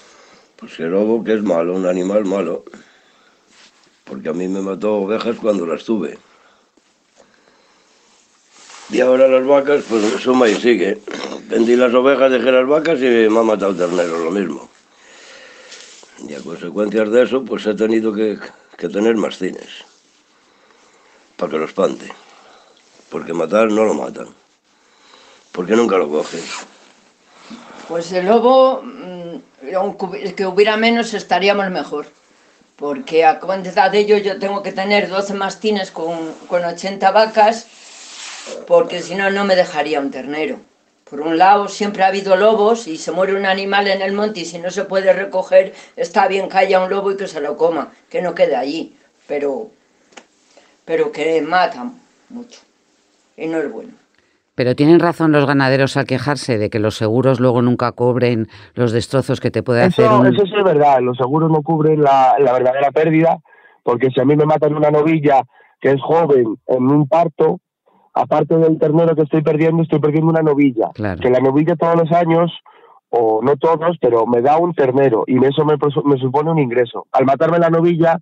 Pues 0.58 0.80
el 0.80 0.92
lobo 0.92 1.24
que 1.24 1.34
es 1.34 1.44
malo, 1.44 1.76
un 1.76 1.86
animal 1.86 2.26
malo. 2.26 2.64
Porque 4.04 4.30
a 4.30 4.34
mí 4.34 4.48
me 4.48 4.62
mató 4.62 4.96
ovejas 4.96 5.38
cuando 5.42 5.66
las 5.66 5.84
tuve. 5.84 6.18
Y 8.90 9.02
ahora 9.02 9.28
las 9.28 9.46
vacas, 9.46 9.84
pues 9.90 10.04
suma 10.22 10.48
y 10.48 10.56
sigue. 10.56 11.02
Vendí 11.48 11.76
las 11.76 11.94
ovejas, 11.94 12.32
dejé 12.32 12.52
las 12.52 12.68
vacas 12.68 13.00
y 13.00 13.06
me 13.06 13.40
ha 13.40 13.44
matado 13.44 13.76
ternero, 13.76 14.20
lo 14.20 14.32
mismo. 14.32 14.70
Y 16.28 16.34
a 16.36 16.40
consecuencias 16.42 17.10
de 17.10 17.24
eso, 17.24 17.44
pues 17.44 17.66
he 17.66 17.74
tenido 17.74 18.14
que, 18.14 18.38
que 18.78 18.90
tener 18.90 19.16
mastines 19.16 19.86
para 21.38 21.52
que 21.52 21.58
lo 21.58 21.66
espante. 21.66 22.12
Porque 23.10 23.34
matar 23.34 23.72
no 23.72 23.84
lo 23.84 23.94
matan. 23.94 24.28
Porque 25.52 25.76
nunca 25.76 25.98
lo 25.98 26.10
cogen. 26.10 26.44
Pues 27.88 28.12
el 28.12 28.26
lobo, 28.26 28.82
mm, 28.82 29.23
que 30.36 30.46
hubiera 30.46 30.78
menos, 30.78 31.13
estaríamos 31.13 31.70
mejor. 31.70 32.06
Porque 32.75 33.24
a 33.24 33.40
cuenta 33.40 33.90
de 33.90 34.00
ello 34.00 34.18
yo 34.18 34.40
tengo 34.40 34.63
que 34.63 34.72
tener 34.72 35.08
12 35.08 35.34
mastines 35.36 35.92
con, 35.92 36.34
con 36.48 36.66
80 36.66 37.12
vacas, 37.12 37.68
porque 38.68 39.02
si 39.02 39.16
no, 39.16 39.30
no 39.30 39.46
me 39.46 39.56
dejaría 39.56 40.00
un 40.00 40.12
ternero. 40.12 40.60
Por 41.10 41.22
un 41.22 41.38
lado, 41.38 41.68
siempre 41.68 42.04
ha 42.04 42.08
habido 42.08 42.36
lobos 42.36 42.88
y 42.88 42.98
se 42.98 43.12
muere 43.12 43.36
un 43.36 43.46
animal 43.46 43.88
en 43.88 44.02
el 44.02 44.13
monte 44.13 44.40
y 44.40 44.46
si 44.46 44.58
no 44.58 44.72
se 44.72 44.86
puede 44.86 45.13
recoger, 45.13 45.74
está 45.96 46.28
bien 46.28 46.50
que 46.50 46.58
haya 46.58 46.80
un 46.80 46.90
lobo 46.90 47.12
y 47.12 47.18
que 47.18 47.28
se 47.28 47.40
lo 47.40 47.56
coma, 47.56 47.94
que 48.10 48.22
no 48.22 48.34
quede 48.34 48.56
allí. 48.56 48.96
Pero, 49.28 49.70
pero 50.86 51.12
que 51.12 51.42
matan 51.42 52.02
mucho 52.30 52.60
y 53.38 53.48
no 53.48 53.60
es 53.60 53.72
bueno. 53.72 54.03
Pero 54.56 54.76
tienen 54.76 55.00
razón 55.00 55.32
los 55.32 55.48
ganaderos 55.48 55.98
al 55.98 56.06
quejarse 56.06 56.58
de 56.58 56.70
que 56.70 56.80
los 56.80 56.96
seguros 56.96 57.40
luego 57.40 57.62
nunca 57.62 57.92
cubren 57.92 58.48
los 58.76 58.92
destrozos 58.92 59.40
que 59.40 59.52
te 59.52 59.64
puede 59.64 59.82
hacer 59.82 60.06
Eso, 60.06 60.20
un... 60.20 60.28
eso 60.28 60.46
sí 60.46 60.54
es 60.56 60.64
verdad, 60.64 61.00
los 61.02 61.18
seguros 61.18 61.50
no 61.52 61.62
cubren 61.62 62.02
la, 62.02 62.36
la 62.40 62.54
verdadera 62.54 62.92
pérdida, 62.92 63.40
porque 63.84 64.10
si 64.12 64.22
a 64.22 64.26
mí 64.26 64.36
me 64.36 64.46
matan 64.46 64.76
una 64.76 64.92
novilla 64.92 65.42
que 65.82 65.92
es 65.92 66.02
joven 66.02 66.56
en 66.68 66.84
un 66.84 67.08
parto, 67.08 67.60
aparte 68.14 68.56
del 68.58 68.78
ternero 68.80 69.16
que 69.16 69.24
estoy 69.24 69.42
perdiendo, 69.42 69.84
estoy 69.84 70.00
perdiendo 70.00 70.30
una 70.30 70.42
novilla. 70.42 70.90
Claro. 70.94 71.20
Que 71.20 71.30
la 71.30 71.40
novilla 71.40 71.76
todos 71.76 71.96
los 71.96 72.12
años, 72.12 72.52
o 73.16 73.42
no 73.44 73.58
todos, 73.58 73.98
pero 74.02 74.26
me 74.26 74.42
da 74.42 74.58
un 74.58 74.74
ternero 74.74 75.24
y 75.28 75.36
eso 75.46 75.66
me, 75.66 75.78
supone 76.18 76.52
un 76.52 76.60
ingreso. 76.60 77.06
Al 77.12 77.26
matarme 77.26 77.60
la 77.60 77.70
novilla, 77.70 78.18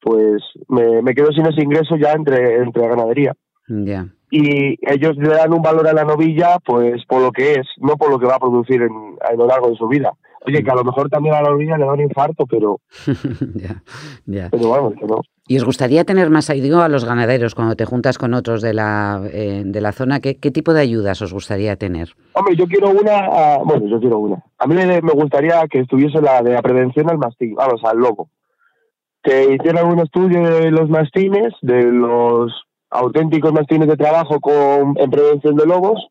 pues 0.00 0.42
me, 0.68 1.02
me 1.02 1.14
quedo 1.14 1.32
sin 1.32 1.46
ese 1.46 1.62
ingreso 1.62 1.96
ya 1.96 2.12
entre, 2.12 2.56
entre 2.62 2.86
ganadería. 2.86 3.34
Ya. 3.68 4.06
Y 4.30 4.78
ellos 4.90 5.16
le 5.16 5.28
dan 5.28 5.52
un 5.52 5.62
valor 5.62 5.86
a 5.86 5.92
la 5.92 6.04
novilla, 6.04 6.58
pues 6.64 7.04
por 7.06 7.22
lo 7.22 7.30
que 7.30 7.52
es, 7.52 7.66
no 7.78 7.96
por 7.96 8.10
lo 8.10 8.18
que 8.18 8.26
va 8.26 8.36
a 8.36 8.40
producir 8.40 8.82
en, 8.82 9.16
a 9.20 9.32
lo 9.34 9.46
largo 9.46 9.70
de 9.70 9.76
su 9.76 9.86
vida. 9.86 10.12
Oye, 10.46 10.62
que 10.62 10.70
a 10.70 10.74
lo 10.74 10.84
mejor 10.84 11.08
también 11.08 11.34
a 11.34 11.42
la 11.42 11.50
novilla 11.50 11.76
le 11.76 11.84
da 11.84 11.92
un 11.92 12.00
infarto, 12.00 12.46
pero, 12.46 12.80
ya, 13.54 13.82
ya. 14.26 14.48
pero 14.50 14.70
vamos, 14.70 14.94
que 14.94 15.06
no. 15.06 15.20
¿Y 15.48 15.56
os 15.56 15.64
gustaría 15.64 16.04
tener 16.04 16.30
más, 16.30 16.48
digo 16.48 16.80
a 16.80 16.88
los 16.88 17.04
ganaderos, 17.04 17.54
cuando 17.54 17.76
te 17.76 17.84
juntas 17.84 18.18
con 18.18 18.34
otros 18.34 18.62
de 18.62 18.74
la, 18.74 19.22
eh, 19.32 19.62
de 19.64 19.80
la 19.80 19.92
zona, 19.92 20.20
¿qué, 20.20 20.38
qué 20.38 20.50
tipo 20.50 20.72
de 20.72 20.80
ayudas 20.80 21.20
os 21.22 21.32
gustaría 21.32 21.76
tener? 21.76 22.10
Hombre, 22.32 22.56
yo 22.56 22.66
quiero 22.66 22.90
una, 22.90 23.26
ah, 23.30 23.58
bueno, 23.64 23.86
yo 23.86 24.00
quiero 24.00 24.18
una. 24.18 24.42
A 24.58 24.66
mí 24.66 24.74
me, 24.74 24.86
me 25.02 25.12
gustaría 25.12 25.66
que 25.68 25.80
estuviese 25.80 26.20
la 26.20 26.42
de 26.42 26.52
la 26.52 26.62
prevención 26.62 27.10
al 27.10 27.18
mastín, 27.18 27.54
vamos, 27.54 27.80
al 27.84 27.98
lobo. 27.98 28.28
Que 29.22 29.54
hicieran 29.54 29.86
un 29.86 30.00
estudio 30.00 30.42
de 30.42 30.70
los 30.70 30.88
mastines, 30.88 31.54
de 31.62 31.82
los 31.84 32.52
auténticos 32.96 33.52
mastines 33.52 33.88
de 33.88 33.96
trabajo 33.96 34.40
con, 34.40 34.94
en 34.96 35.10
prevención 35.10 35.56
de 35.56 35.66
lobos, 35.66 36.08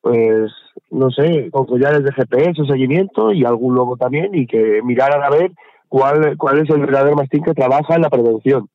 pues, 0.00 0.52
no 0.90 1.10
sé, 1.10 1.50
con 1.50 1.66
collares 1.66 2.04
de 2.04 2.12
GPS, 2.12 2.64
seguimiento 2.66 3.32
y 3.32 3.44
algún 3.44 3.74
lobo 3.74 3.96
también, 3.96 4.34
y 4.34 4.46
que 4.46 4.80
miraran 4.84 5.22
a 5.22 5.30
ver 5.30 5.52
cuál, 5.88 6.36
cuál 6.36 6.58
es 6.60 6.70
el 6.70 6.80
verdadero 6.80 7.16
mastín 7.16 7.42
que 7.42 7.54
trabaja 7.54 7.96
en 7.96 8.02
la 8.02 8.10
prevención. 8.10 8.68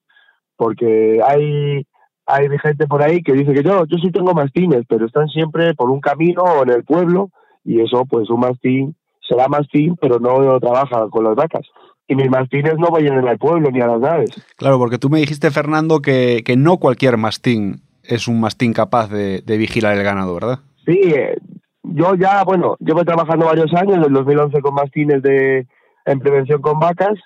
Porque 0.57 1.21
hay, 1.25 1.85
hay 2.25 2.57
gente 2.59 2.87
por 2.87 3.01
ahí 3.01 3.21
que 3.23 3.33
dice 3.33 3.53
que 3.53 3.63
yo, 3.63 3.85
yo 3.85 3.97
sí 3.97 4.11
tengo 4.11 4.33
mastines, 4.33 4.83
pero 4.87 5.05
están 5.05 5.27
siempre 5.29 5.73
por 5.73 5.89
un 5.89 6.01
camino 6.01 6.43
o 6.43 6.63
en 6.63 6.69
el 6.71 6.83
pueblo, 6.83 7.29
y 7.63 7.79
eso, 7.79 8.05
pues 8.05 8.29
un 8.29 8.41
mastín 8.41 8.95
será 9.27 9.47
mastín, 9.47 9.95
pero 10.01 10.19
no 10.19 10.59
trabaja 10.59 11.07
con 11.09 11.23
las 11.23 11.35
vacas. 11.35 11.65
Y 12.11 12.15
mis 12.15 12.29
mastines 12.29 12.77
no 12.77 12.89
vayan 12.91 13.19
en 13.19 13.27
el 13.29 13.37
pueblo 13.37 13.71
ni 13.71 13.79
a 13.79 13.87
las 13.87 14.01
naves. 14.01 14.31
Claro, 14.57 14.77
porque 14.77 14.97
tú 14.97 15.09
me 15.09 15.19
dijiste, 15.19 15.49
Fernando, 15.49 16.01
que, 16.01 16.43
que 16.43 16.57
no 16.57 16.75
cualquier 16.75 17.15
mastín 17.15 17.83
es 18.03 18.27
un 18.27 18.41
mastín 18.41 18.73
capaz 18.73 19.09
de, 19.09 19.41
de 19.41 19.57
vigilar 19.57 19.97
el 19.97 20.03
ganado, 20.03 20.33
¿verdad? 20.33 20.59
Sí, 20.85 20.99
eh, 21.05 21.37
yo 21.83 22.15
ya, 22.15 22.43
bueno, 22.43 22.75
llevo 22.81 23.05
trabajando 23.05 23.45
varios 23.45 23.73
años, 23.73 24.05
el 24.05 24.11
2011 24.11 24.59
con 24.59 24.73
mastines 24.73 25.21
de, 25.21 25.65
en 26.05 26.19
prevención 26.19 26.61
con 26.61 26.79
vacas, 26.79 27.17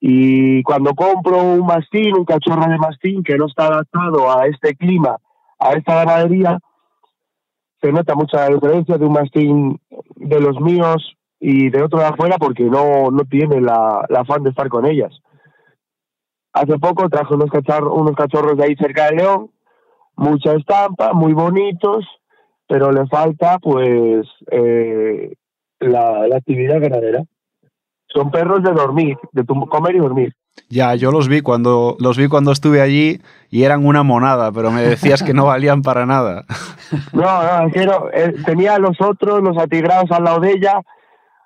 y 0.00 0.64
cuando 0.64 0.94
compro 0.94 1.40
un 1.40 1.64
mastín, 1.64 2.16
un 2.16 2.24
cachorro 2.24 2.68
de 2.68 2.76
mastín 2.76 3.22
que 3.22 3.36
no 3.36 3.46
está 3.46 3.66
adaptado 3.66 4.36
a 4.36 4.48
este 4.48 4.74
clima, 4.74 5.16
a 5.60 5.74
esta 5.74 5.94
ganadería, 6.04 6.58
se 7.80 7.92
nota 7.92 8.16
mucha 8.16 8.48
diferencia 8.48 8.98
de 8.98 9.04
un 9.04 9.12
mastín 9.12 9.80
de 10.16 10.40
los 10.40 10.60
míos 10.60 11.16
y 11.46 11.68
de 11.68 11.82
otro 11.82 11.98
de 11.98 12.06
afuera 12.06 12.38
porque 12.38 12.64
no, 12.64 13.10
no 13.10 13.24
tiene 13.26 13.60
la, 13.60 14.06
la 14.08 14.20
afán 14.20 14.42
de 14.44 14.48
estar 14.48 14.70
con 14.70 14.86
ellas. 14.86 15.12
Hace 16.54 16.78
poco 16.78 17.10
traje 17.10 17.34
unos, 17.34 17.50
cachorros, 17.50 17.92
unos 17.94 18.16
cachorros 18.16 18.56
de 18.56 18.64
ahí 18.64 18.76
cerca 18.76 19.10
de 19.10 19.16
León, 19.16 19.50
mucha 20.16 20.54
estampa, 20.54 21.12
muy 21.12 21.34
bonitos, 21.34 22.06
pero 22.66 22.92
le 22.92 23.06
falta 23.08 23.58
pues 23.58 24.26
eh, 24.50 25.34
la, 25.80 26.26
la 26.28 26.36
actividad 26.36 26.80
ganadera. 26.80 27.24
Son 28.06 28.30
perros 28.30 28.62
de 28.62 28.72
dormir, 28.72 29.18
de 29.32 29.44
comer 29.44 29.96
y 29.96 29.98
dormir. 29.98 30.34
Ya, 30.70 30.94
yo 30.94 31.10
los 31.10 31.28
vi 31.28 31.42
cuando 31.42 31.98
los 32.00 32.16
vi 32.16 32.28
cuando 32.28 32.52
estuve 32.52 32.80
allí 32.80 33.20
y 33.50 33.64
eran 33.64 33.84
una 33.84 34.02
monada, 34.02 34.50
pero 34.50 34.70
me 34.70 34.80
decías 34.80 35.22
que 35.22 35.34
no 35.34 35.44
valían 35.52 35.82
para 35.82 36.06
nada. 36.06 36.46
No, 37.12 37.22
no, 37.22 37.66
es 37.66 37.72
que 37.74 37.84
no, 37.84 38.08
eh, 38.14 38.32
tenía 38.46 38.76
a 38.76 38.78
los 38.78 38.98
otros, 39.02 39.42
los 39.42 39.58
atigrados 39.58 40.10
al 40.10 40.24
lado 40.24 40.40
de 40.40 40.52
ella, 40.52 40.80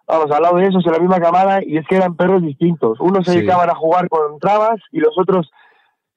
vamos, 0.09 0.31
al 0.31 0.43
lado 0.43 0.57
de 0.57 0.67
esos 0.67 0.85
en 0.87 0.93
la 0.93 0.99
misma 0.99 1.21
camada, 1.21 1.61
y 1.65 1.77
es 1.77 1.87
que 1.87 1.97
eran 1.97 2.17
perros 2.17 2.43
distintos. 2.43 2.99
Unos 3.01 3.25
se 3.27 3.33
Sí. 3.33 3.37
dedicaban 3.39 3.69
a 3.71 3.75
jugar 3.75 4.09
con 4.09 4.39
trabas 4.41 4.81
y 4.93 5.01
los 5.01 5.17
otros 5.19 5.51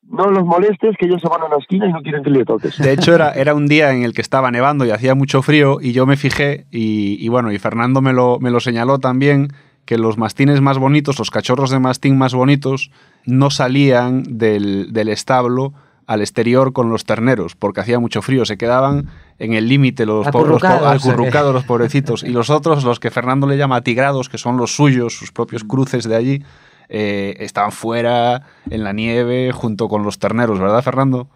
no 0.03 0.25
los 0.25 0.43
molestes, 0.45 0.95
que 0.97 1.05
ellos 1.05 1.21
se 1.21 1.29
van 1.29 1.41
a 1.41 1.45
una 1.45 1.57
esquina 1.57 1.85
y 1.87 1.93
no 1.93 2.01
quieren 2.01 2.23
que 2.23 2.31
le 2.31 2.43
toques. 2.43 2.77
De 2.79 2.91
hecho, 2.91 3.13
era, 3.13 3.31
era 3.35 3.53
un 3.53 3.67
día 3.67 3.91
en 3.91 4.03
el 4.03 4.13
que 4.13 4.21
estaba 4.21 4.49
nevando 4.49 4.83
y 4.85 4.91
hacía 4.91 5.13
mucho 5.15 5.41
frío 5.41 5.77
y 5.79 5.91
yo 5.93 6.05
me 6.07 6.17
fijé 6.17 6.65
y, 6.71 7.23
y 7.23 7.29
bueno, 7.29 7.51
y 7.51 7.59
Fernando 7.59 8.01
me 8.01 8.11
lo, 8.11 8.39
me 8.39 8.49
lo 8.49 8.59
señaló 8.59 8.97
también 8.99 9.49
que 9.85 9.97
los 9.97 10.17
mastines 10.17 10.59
más 10.61 10.77
bonitos, 10.79 11.19
los 11.19 11.29
cachorros 11.31 11.69
de 11.69 11.79
mastín 11.79 12.17
más 12.17 12.33
bonitos, 12.33 12.91
no 13.25 13.49
salían 13.51 14.23
del, 14.27 14.91
del 14.93 15.09
establo 15.09 15.73
al 16.11 16.21
exterior 16.21 16.73
con 16.73 16.89
los 16.89 17.05
terneros, 17.05 17.55
porque 17.55 17.79
hacía 17.81 17.99
mucho 17.99 18.21
frío, 18.21 18.43
se 18.45 18.57
quedaban 18.57 19.07
en 19.39 19.53
el 19.53 19.67
límite 19.69 20.05
los 20.05 20.27
pobres, 20.27 20.63
Acurrucados, 20.63 21.53
los 21.53 21.63
pobrecitos. 21.67 22.23
Y 22.23 22.29
los 22.29 22.49
otros, 22.49 22.83
los 22.83 22.99
que 22.99 23.11
Fernando 23.11 23.47
le 23.47 23.57
llama 23.57 23.81
tigrados, 23.81 24.27
que 24.29 24.37
son 24.37 24.57
los 24.57 24.75
suyos, 24.75 25.15
sus 25.17 25.31
propios 25.31 25.63
cruces 25.63 26.03
de 26.03 26.15
allí, 26.15 26.43
eh, 26.89 27.35
estaban 27.39 27.71
fuera, 27.71 28.41
en 28.69 28.83
la 28.83 28.91
nieve, 28.91 29.51
junto 29.53 29.87
con 29.87 30.03
los 30.03 30.19
terneros, 30.19 30.59
¿verdad, 30.59 30.81
Fernando? 30.83 31.27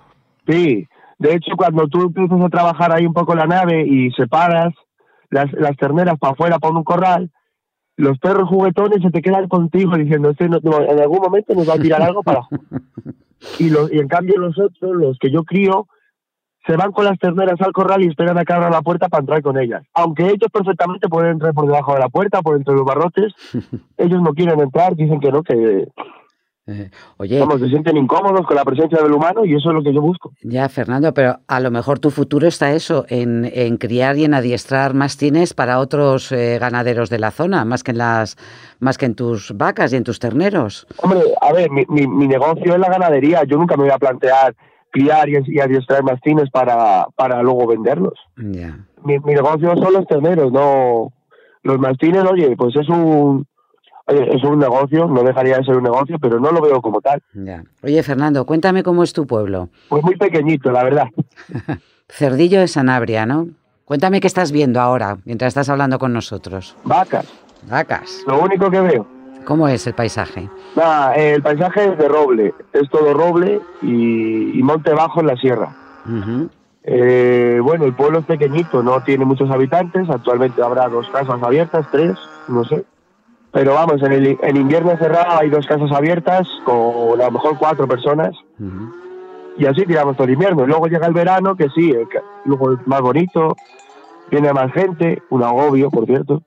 Sí, 0.48 0.86
de 1.20 1.34
hecho, 1.34 1.51
cuando 1.55 1.88
tú 1.88 2.01
empiezas 2.01 2.41
a 2.41 2.50
trabajar 2.50 2.91
ahí 2.91 3.05
un 3.05 3.13
poco 3.13 3.34
la 3.36 3.48
nave 3.48 3.86
y 3.88 4.12
separas 4.12 4.74
las, 5.29 5.51
las 5.53 5.77
terneras 5.77 6.20
para 6.20 6.34
afuera, 6.34 6.60
para 6.60 6.74
un 6.74 6.84
corral, 6.84 7.32
los 7.96 8.20
perros 8.20 8.50
juguetones 8.50 9.01
se 9.01 9.10
te 9.10 9.22
quedan 9.22 9.48
contigo 9.48 9.96
diciendo, 9.96 10.32
este 10.32 10.50
no- 10.50 10.60
no, 10.62 10.82
en 10.82 11.00
algún 11.00 11.20
momento 11.20 11.53
nos 11.55 11.70
va 11.70 11.75
a 11.75 11.79
tirar 11.79 12.01
algo 12.01 12.22
para... 12.24 12.41
Y, 13.60 13.70
los- 13.70 13.92
y 13.92 14.00
en 14.00 14.08
cambio 14.08 14.38
los 14.38 14.58
otros, 14.60 14.96
los 14.96 15.18
que 15.20 15.32
yo 15.32 15.44
crío, 15.44 15.88
se 16.65 16.75
van 16.75 16.92
con 16.92 17.06
las 17.06 17.20
terneras 17.20 17.62
al 17.62 17.74
corral 17.74 18.01
y 18.04 18.08
esperan 18.08 18.38
a 18.39 18.44
que 18.44 18.54
abra 18.54 18.72
la 18.72 18.82
puerta 18.82 19.08
para 19.08 19.22
entrar 19.22 19.42
con 19.44 19.60
ellas. 19.60 19.84
Aunque 19.94 20.24
ellos 20.25 20.50
perfectamente 20.51 21.08
pueden 21.08 21.34
entrar 21.34 21.54
por 21.54 21.68
debajo 21.68 21.94
de 21.94 22.00
la 22.00 22.10
puerta, 22.10 22.42
por 22.42 22.56
entre 22.58 22.74
los 22.74 22.84
barrotes, 22.86 23.34
ellos 23.98 24.22
no 24.22 24.34
quieren 24.34 24.60
entrar, 24.60 24.96
dicen 24.96 25.20
que 25.20 25.32
no, 25.32 25.44
que 25.44 25.88
Eh, 26.67 26.89
oye, 27.17 27.39
vamos, 27.39 27.60
se 27.60 27.69
sienten 27.69 27.98
incómodos 27.98 28.45
con 28.45 28.55
la 28.55 28.65
presencia 28.65 29.01
del 29.01 29.12
humano 29.12 29.45
y 29.45 29.55
eso 29.55 29.69
es 29.69 29.75
lo 29.75 29.84
que 29.84 29.93
yo 29.93 30.01
busco. 30.01 30.31
ya 30.41 30.67
Fernando, 30.69 31.13
pero 31.13 31.39
a 31.48 31.60
lo 31.60 31.72
mejor 31.72 32.00
tu 32.00 32.10
futuro 32.10 32.48
está 32.48 32.72
eso, 32.72 33.05
en, 33.10 33.50
en 33.53 33.77
criar 33.77 34.17
y 34.17 34.25
en 34.25 34.34
adiestrar 34.34 34.93
mastines 34.93 35.53
para 35.53 35.79
otros 35.79 36.31
eh, 36.31 36.57
ganaderos 36.60 37.10
de 37.10 37.19
la 37.19 37.31
zona, 37.31 37.65
más 37.65 37.84
que 37.84 37.91
en 37.91 38.00
las, 38.00 38.38
más 38.79 38.98
que 38.98 39.05
en 39.05 39.15
tus 39.15 39.55
vacas 39.55 39.93
y 39.93 39.98
en 39.98 40.03
tus 40.03 40.19
terneros. 40.19 40.88
Hombre, 41.01 41.22
a 41.41 41.53
ver, 41.53 41.69
mi, 41.69 41.86
mi, 41.88 42.07
mi 42.07 42.27
negocio 42.27 42.74
es 42.74 42.79
la 42.79 42.89
ganadería. 42.89 43.43
Yo 43.43 43.57
nunca 43.57 43.77
me 43.77 43.84
voy 43.84 43.91
a 43.91 43.98
plantear 44.00 44.55
criar 44.91 45.27
y, 45.27 45.38
y 45.48 45.60
adiestrar 45.60 46.03
mastines 46.03 46.50
para, 46.50 47.07
para 47.15 47.43
luego 47.43 47.67
venderlos. 47.67 48.13
Ya. 48.38 48.79
Mi, 49.03 49.19
mi 49.19 49.34
negocio 49.34 49.75
son 49.75 49.93
los 49.93 50.07
terneros, 50.07 50.51
no 50.51 51.12
los 51.63 51.79
mastines. 51.79 52.24
Oye, 52.24 52.55
pues 52.55 52.75
es 52.77 52.88
un 52.88 53.45
es 54.07 54.43
un 54.43 54.59
negocio, 54.59 55.07
no 55.07 55.24
dejaría 55.24 55.57
de 55.57 55.63
ser 55.63 55.77
un 55.77 55.83
negocio, 55.83 56.17
pero 56.19 56.39
no 56.39 56.51
lo 56.51 56.62
veo 56.62 56.81
como 56.81 57.01
tal. 57.01 57.21
Ya. 57.33 57.63
Oye, 57.83 58.01
Fernando, 58.03 58.45
cuéntame 58.45 58.83
cómo 58.83 59.03
es 59.03 59.13
tu 59.13 59.25
pueblo. 59.25 59.69
Pues 59.89 60.03
muy 60.03 60.15
pequeñito, 60.15 60.71
la 60.71 60.83
verdad. 60.83 61.07
Cerdillo 62.09 62.59
de 62.59 62.67
Sanabria, 62.67 63.25
¿no? 63.25 63.47
Cuéntame 63.85 64.19
qué 64.21 64.27
estás 64.27 64.51
viendo 64.51 64.79
ahora, 64.81 65.17
mientras 65.25 65.50
estás 65.50 65.69
hablando 65.69 66.00
con 66.00 66.13
nosotros. 66.13 66.75
Vacas, 66.83 67.25
Vacas. 67.69 68.24
lo 68.27 68.39
único 68.41 68.69
que 68.69 68.79
veo. 68.81 69.07
¿Cómo 69.45 69.67
es 69.67 69.85
el 69.85 69.93
paisaje? 69.93 70.50
Nada, 70.75 71.13
el 71.15 71.41
paisaje 71.43 71.91
es 71.91 71.97
de 72.00 72.07
roble, 72.07 72.53
es 72.74 72.89
todo 72.89 73.13
roble 73.13 73.62
y, 73.83 74.57
y 74.59 74.63
monte 74.63 74.91
bajo 74.91 75.19
en 75.21 75.27
la 75.27 75.35
sierra. 75.35 75.75
Eh, 76.83 77.59
bueno, 77.63 77.85
el 77.85 77.93
pueblo 77.93 78.19
es 78.19 78.25
pequeñito, 78.25 78.81
no 78.83 79.01
tiene 79.01 79.25
muchos 79.25 79.50
habitantes. 79.50 80.09
Actualmente 80.09 80.62
habrá 80.62 80.88
dos 80.88 81.07
casas 81.09 81.41
abiertas, 81.41 81.85
tres, 81.91 82.13
no 82.47 82.63
sé. 82.63 82.85
Pero 83.55 83.74
vamos, 83.74 84.03
en 84.03 84.12
el 84.12 84.38
en 84.41 84.57
invierno 84.57 84.97
cerrado 84.97 85.39
hay 85.39 85.50
dos 85.50 85.65
casas 85.65 85.89
abiertas 85.89 86.45
con 86.65 87.21
a 87.21 87.25
lo 87.27 87.31
mejor 87.31 87.57
cuatro 87.57 87.88
personas. 87.88 88.35
Y 89.57 89.65
así 89.65 89.85
tiramos 89.85 90.17
todo 90.17 90.25
el 90.27 90.33
invierno. 90.33 90.67
Luego 90.67 90.88
llega 90.88 91.07
el 91.07 91.13
verano, 91.13 91.55
que 91.55 91.69
sí, 91.69 91.89
el 91.89 92.05
luego 92.43 92.74
es 92.74 92.85
más 92.85 93.00
bonito, 93.00 93.55
viene 94.29 94.51
más 94.51 94.74
gente, 94.74 95.21
un 95.29 95.41
agobio, 95.41 95.89
por 95.89 96.05
cierto. 96.05 96.43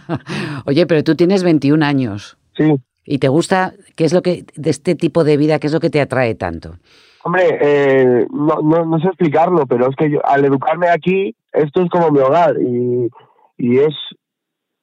Oye, 0.64 0.86
pero 0.86 1.04
tú 1.04 1.14
tienes 1.16 1.42
21 1.42 1.84
años. 1.84 2.38
Sí. 2.56 2.76
¿Y 3.04 3.18
te 3.18 3.28
gusta, 3.28 3.74
qué 3.94 4.06
es 4.06 4.14
lo 4.14 4.22
que, 4.22 4.46
de 4.56 4.70
este 4.70 4.94
tipo 4.94 5.24
de 5.24 5.36
vida, 5.36 5.58
qué 5.58 5.66
es 5.66 5.72
lo 5.74 5.80
que 5.80 5.90
te 5.90 6.00
atrae 6.00 6.34
tanto? 6.34 6.76
Hombre, 7.24 7.58
eh, 7.60 8.26
no, 8.32 8.62
no, 8.62 8.86
no 8.86 8.98
sé 9.00 9.08
explicarlo, 9.08 9.66
pero 9.66 9.90
es 9.90 9.96
que 9.96 10.10
yo, 10.10 10.24
al 10.24 10.46
educarme 10.46 10.88
aquí, 10.88 11.36
esto 11.52 11.82
es 11.82 11.90
como 11.90 12.10
mi 12.10 12.20
hogar 12.20 12.56
y, 12.58 13.10
y 13.58 13.80
es, 13.80 13.94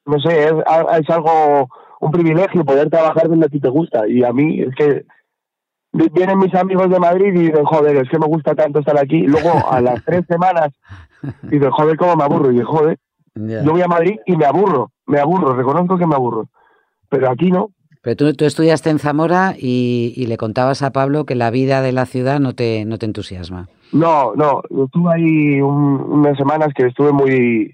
no 0.10 0.20
sé, 0.20 0.46
es, 0.46 0.54
es 1.00 1.10
algo, 1.10 1.68
un 2.02 2.12
privilegio 2.12 2.66
poder 2.66 2.90
trabajar 2.90 3.30
donde 3.30 3.46
a 3.46 3.50
ti 3.50 3.60
te 3.60 3.70
gusta. 3.70 4.08
Y 4.08 4.24
a 4.24 4.34
mí 4.34 4.62
es 4.62 4.76
que 4.76 5.06
vi- 5.94 6.10
vienen 6.14 6.40
mis 6.40 6.54
amigos 6.56 6.90
de 6.90 7.00
Madrid 7.00 7.28
y 7.34 7.48
dicen, 7.48 7.64
joder, 7.66 7.98
es 7.98 8.10
que 8.10 8.20
me 8.20 8.28
gusta 8.28 8.56
tanto 8.56 8.80
estar 8.80 8.98
aquí. 9.00 9.22
Luego, 9.22 9.52
a 9.70 9.80
las 9.82 10.04
tres 10.06 10.26
semanas, 10.28 10.70
dicen, 11.44 11.72
joder, 11.72 11.98
cómo 11.98 12.16
me 12.16 12.24
aburro. 12.24 12.50
Y 12.52 12.54
dije, 12.56 12.66
joder, 12.66 12.98
yo 13.66 13.72
voy 13.72 13.82
a 13.82 13.88
Madrid 13.88 14.18
y 14.26 14.36
me 14.36 14.46
aburro, 14.46 14.92
me 15.06 15.20
aburro, 15.20 15.54
reconozco 15.56 15.98
que 15.98 16.06
me 16.08 16.16
aburro. 16.16 16.50
Pero 17.10 17.30
aquí 17.30 17.52
no. 17.52 17.70
Pero 18.02 18.16
tú, 18.16 18.34
tú 18.34 18.46
estudiaste 18.46 18.90
en 18.90 19.00
Zamora 19.00 19.56
y, 19.58 20.14
y 20.16 20.28
le 20.28 20.38
contabas 20.38 20.82
a 20.84 20.92
Pablo 20.92 21.26
que 21.26 21.36
la 21.36 21.50
vida 21.52 21.82
de 21.82 21.92
la 21.92 22.06
ciudad 22.06 22.40
no 22.40 22.54
te, 22.54 22.86
no 22.86 22.98
te 22.98 23.06
entusiasma. 23.06 23.68
No, 23.92 24.34
no, 24.36 24.62
estuve 24.86 25.14
ahí 25.14 25.62
un- 25.62 26.02
unas 26.10 26.38
semanas 26.38 26.70
que 26.74 26.86
estuve 26.88 27.12
muy, 27.12 27.74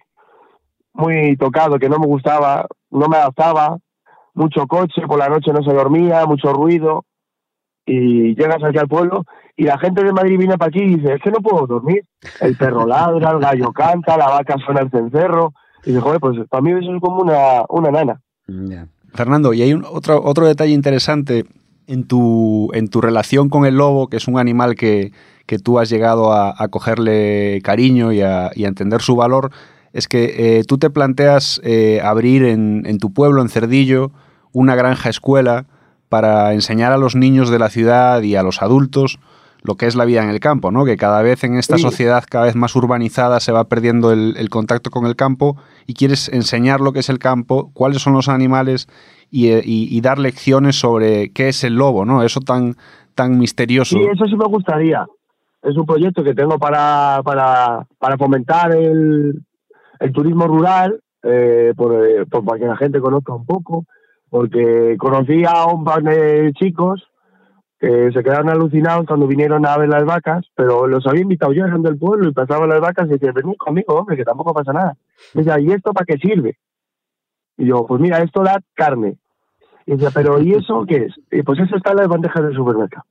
muy 0.96 1.38
tocado, 1.38 1.78
que 1.78 1.90
no 1.90 2.00
me 2.00 2.08
gustaba, 2.08 2.66
no 2.90 3.08
me 3.08 3.18
adaptaba, 3.18 3.78
mucho 4.34 4.68
coche, 4.68 5.02
por 5.08 5.20
la 5.20 5.30
noche 5.30 5.52
no 5.54 5.64
se 5.64 5.74
dormía, 5.74 6.26
mucho 6.26 6.52
ruido, 6.54 7.06
y 7.86 8.36
llegas 8.36 8.64
aquí 8.64 8.78
al 8.78 8.88
pueblo 8.88 9.24
y 9.56 9.64
la 9.64 9.78
gente 9.78 10.04
de 10.04 10.12
Madrid 10.12 10.38
viene 10.38 10.58
para 10.58 10.70
aquí 10.70 10.82
y 10.82 10.96
dice, 10.96 11.14
es 11.14 11.22
que 11.22 11.32
no 11.32 11.40
puedo 11.40 11.66
dormir, 11.66 12.04
el 12.42 12.58
perro 12.58 12.86
ladra, 12.86 13.32
el 13.32 13.40
gallo 13.40 13.72
canta, 13.72 14.18
la 14.18 14.28
vaca 14.28 14.56
suena 14.66 14.82
el 14.82 14.92
cencerro, 14.92 15.54
y 15.86 15.92
dice, 15.92 16.02
joder, 16.02 16.20
pues 16.20 16.38
para 16.50 16.62
mí 16.62 16.72
eso 16.72 16.94
es 16.94 17.02
como 17.02 17.22
una, 17.22 17.64
una 17.70 17.92
nana. 17.92 18.22
Fernando, 19.14 19.54
y 19.54 19.62
hay 19.62 19.74
un, 19.74 19.86
otro, 19.86 20.22
otro 20.24 20.46
detalle 20.46 20.74
interesante 20.74 21.46
en 21.88 22.06
tu, 22.06 22.70
en 22.74 22.90
tu 22.90 23.00
relación 23.00 23.48
con 23.48 23.66
el 23.66 23.76
lobo, 23.78 24.08
que 24.08 24.18
es 24.18 24.28
un 24.28 24.38
animal 24.40 24.76
que, 24.76 25.14
que 25.46 25.58
tú 25.58 25.80
has 25.80 25.90
llegado 25.90 26.34
a, 26.34 26.54
a 26.58 26.68
cogerle 26.68 27.62
cariño 27.64 28.12
y 28.12 28.22
a, 28.22 28.52
y 28.56 28.66
a 28.66 28.68
entender 28.68 29.02
su 29.02 29.16
valor, 29.16 29.52
es 29.96 30.08
que 30.08 30.60
eh, 30.60 30.64
tú 30.66 30.78
te 30.78 30.90
planteas 30.90 31.60
eh, 31.64 32.02
abrir 32.04 32.44
en, 32.44 32.84
en 32.86 33.00
tu 33.00 33.12
pueblo, 33.14 33.42
en 33.42 33.50
Cerdillo, 33.50 34.12
una 34.52 34.76
granja 34.76 35.10
escuela 35.10 35.66
para 36.10 36.54
enseñar 36.54 36.92
a 36.92 36.98
los 36.98 37.16
niños 37.16 37.50
de 37.50 37.58
la 37.60 37.70
ciudad 37.70 38.22
y 38.22 38.36
a 38.36 38.44
los 38.44 38.62
adultos 38.62 39.20
lo 39.64 39.76
que 39.78 39.88
es 39.88 39.96
la 39.96 40.06
vida 40.06 40.22
en 40.22 40.30
el 40.30 40.40
campo, 40.40 40.70
¿no? 40.70 40.86
Que 40.86 40.96
cada 40.96 41.24
vez 41.24 41.44
en 41.44 41.58
esta 41.58 41.78
Sí. 41.78 41.82
sociedad 41.82 42.24
cada 42.30 42.46
vez 42.46 42.56
más 42.56 42.76
urbanizada 42.76 43.40
se 43.40 43.52
va 43.52 43.64
perdiendo 43.64 44.12
el, 44.12 44.36
el 44.38 44.50
contacto 44.52 44.92
con 44.92 45.08
el 45.08 45.16
campo 45.16 45.58
y 45.88 45.96
quieres 45.96 46.30
enseñar 46.30 46.82
lo 46.82 46.94
que 46.94 47.00
es 47.00 47.10
el 47.10 47.18
campo, 47.18 47.72
cuáles 47.74 48.04
son 48.04 48.14
los 48.14 48.30
animales 48.30 48.88
y, 49.32 49.48
eh, 49.48 49.64
y- 49.66 49.88
y 49.90 50.02
dar 50.02 50.20
lecciones 50.20 50.76
sobre 50.76 51.32
qué 51.32 51.48
es 51.50 51.64
el 51.64 51.74
lobo, 51.76 52.06
¿no? 52.06 52.22
Eso 52.22 52.42
tan, 52.42 52.76
tan 53.16 53.40
misterioso. 53.40 53.98
Sí, 53.98 54.04
eso 54.14 54.26
sí 54.26 54.36
me 54.36 54.46
gustaría. 54.46 55.04
Es 55.64 55.76
un 55.76 55.86
proyecto 55.88 56.24
que 56.24 56.36
tengo 56.36 56.60
para, 56.60 57.22
para, 57.24 57.88
para 57.98 58.18
fomentar 58.20 58.72
el, 58.76 59.42
el 60.00 60.12
turismo 60.12 60.48
rural, 60.48 61.00
eh, 61.24 61.74
por, 61.76 62.06
eh, 62.06 62.26
por- 62.26 62.44
para 62.46 62.60
que 62.60 62.66
la 62.68 62.78
gente 62.78 63.00
conozca 63.00 63.34
un 63.34 63.46
poco, 63.46 63.86
porque 64.30 64.96
conocí 65.00 65.44
a 65.46 65.66
un 65.66 65.84
par 65.84 66.04
de 66.04 66.52
chicos 66.54 67.08
que 67.80 68.12
se 68.12 68.24
quedaron 68.24 68.50
alucinados 68.50 69.06
cuando 69.06 69.28
vinieron 69.28 69.66
a 69.66 69.78
ver 69.78 69.90
las 69.90 70.06
vacas, 70.06 70.46
pero 70.56 70.88
los 70.88 71.06
había 71.08 71.22
invitado 71.22 71.52
yo, 71.54 71.66
eran 71.66 71.82
del 71.82 71.98
pueblo, 71.98 72.30
y 72.30 72.34
pasaban 72.34 72.70
las 72.70 72.80
vacas 72.82 73.08
y 73.08 73.12
decían, 73.14 73.34
venid 73.34 73.56
conmigo, 73.58 73.94
hombre, 73.96 74.16
que 74.18 74.24
tampoco 74.24 74.54
pasa 74.54 74.72
nada. 74.74 74.96
Y 75.34 75.40
decía, 75.40 75.60
¿y 75.60 75.72
esto 75.72 75.92
para 75.94 76.06
qué 76.06 76.18
sirve? 76.18 76.58
Y 77.58 77.66
yo, 77.68 77.86
pues 77.86 78.02
mira, 78.02 78.20
esto 78.22 78.44
da 78.44 78.60
carne. 78.74 79.18
Y 79.86 79.92
decía, 79.92 80.10
pero 80.14 80.42
¿y 80.42 80.54
eso 80.54 80.86
qué 80.88 81.06
es? 81.06 81.14
Y 81.32 81.44
pues 81.44 81.60
eso 81.60 81.76
está 81.76 81.92
en 81.92 81.98
las 81.98 82.08
bandejas 82.08 82.44
del 82.44 82.56
supermercado 82.56 83.06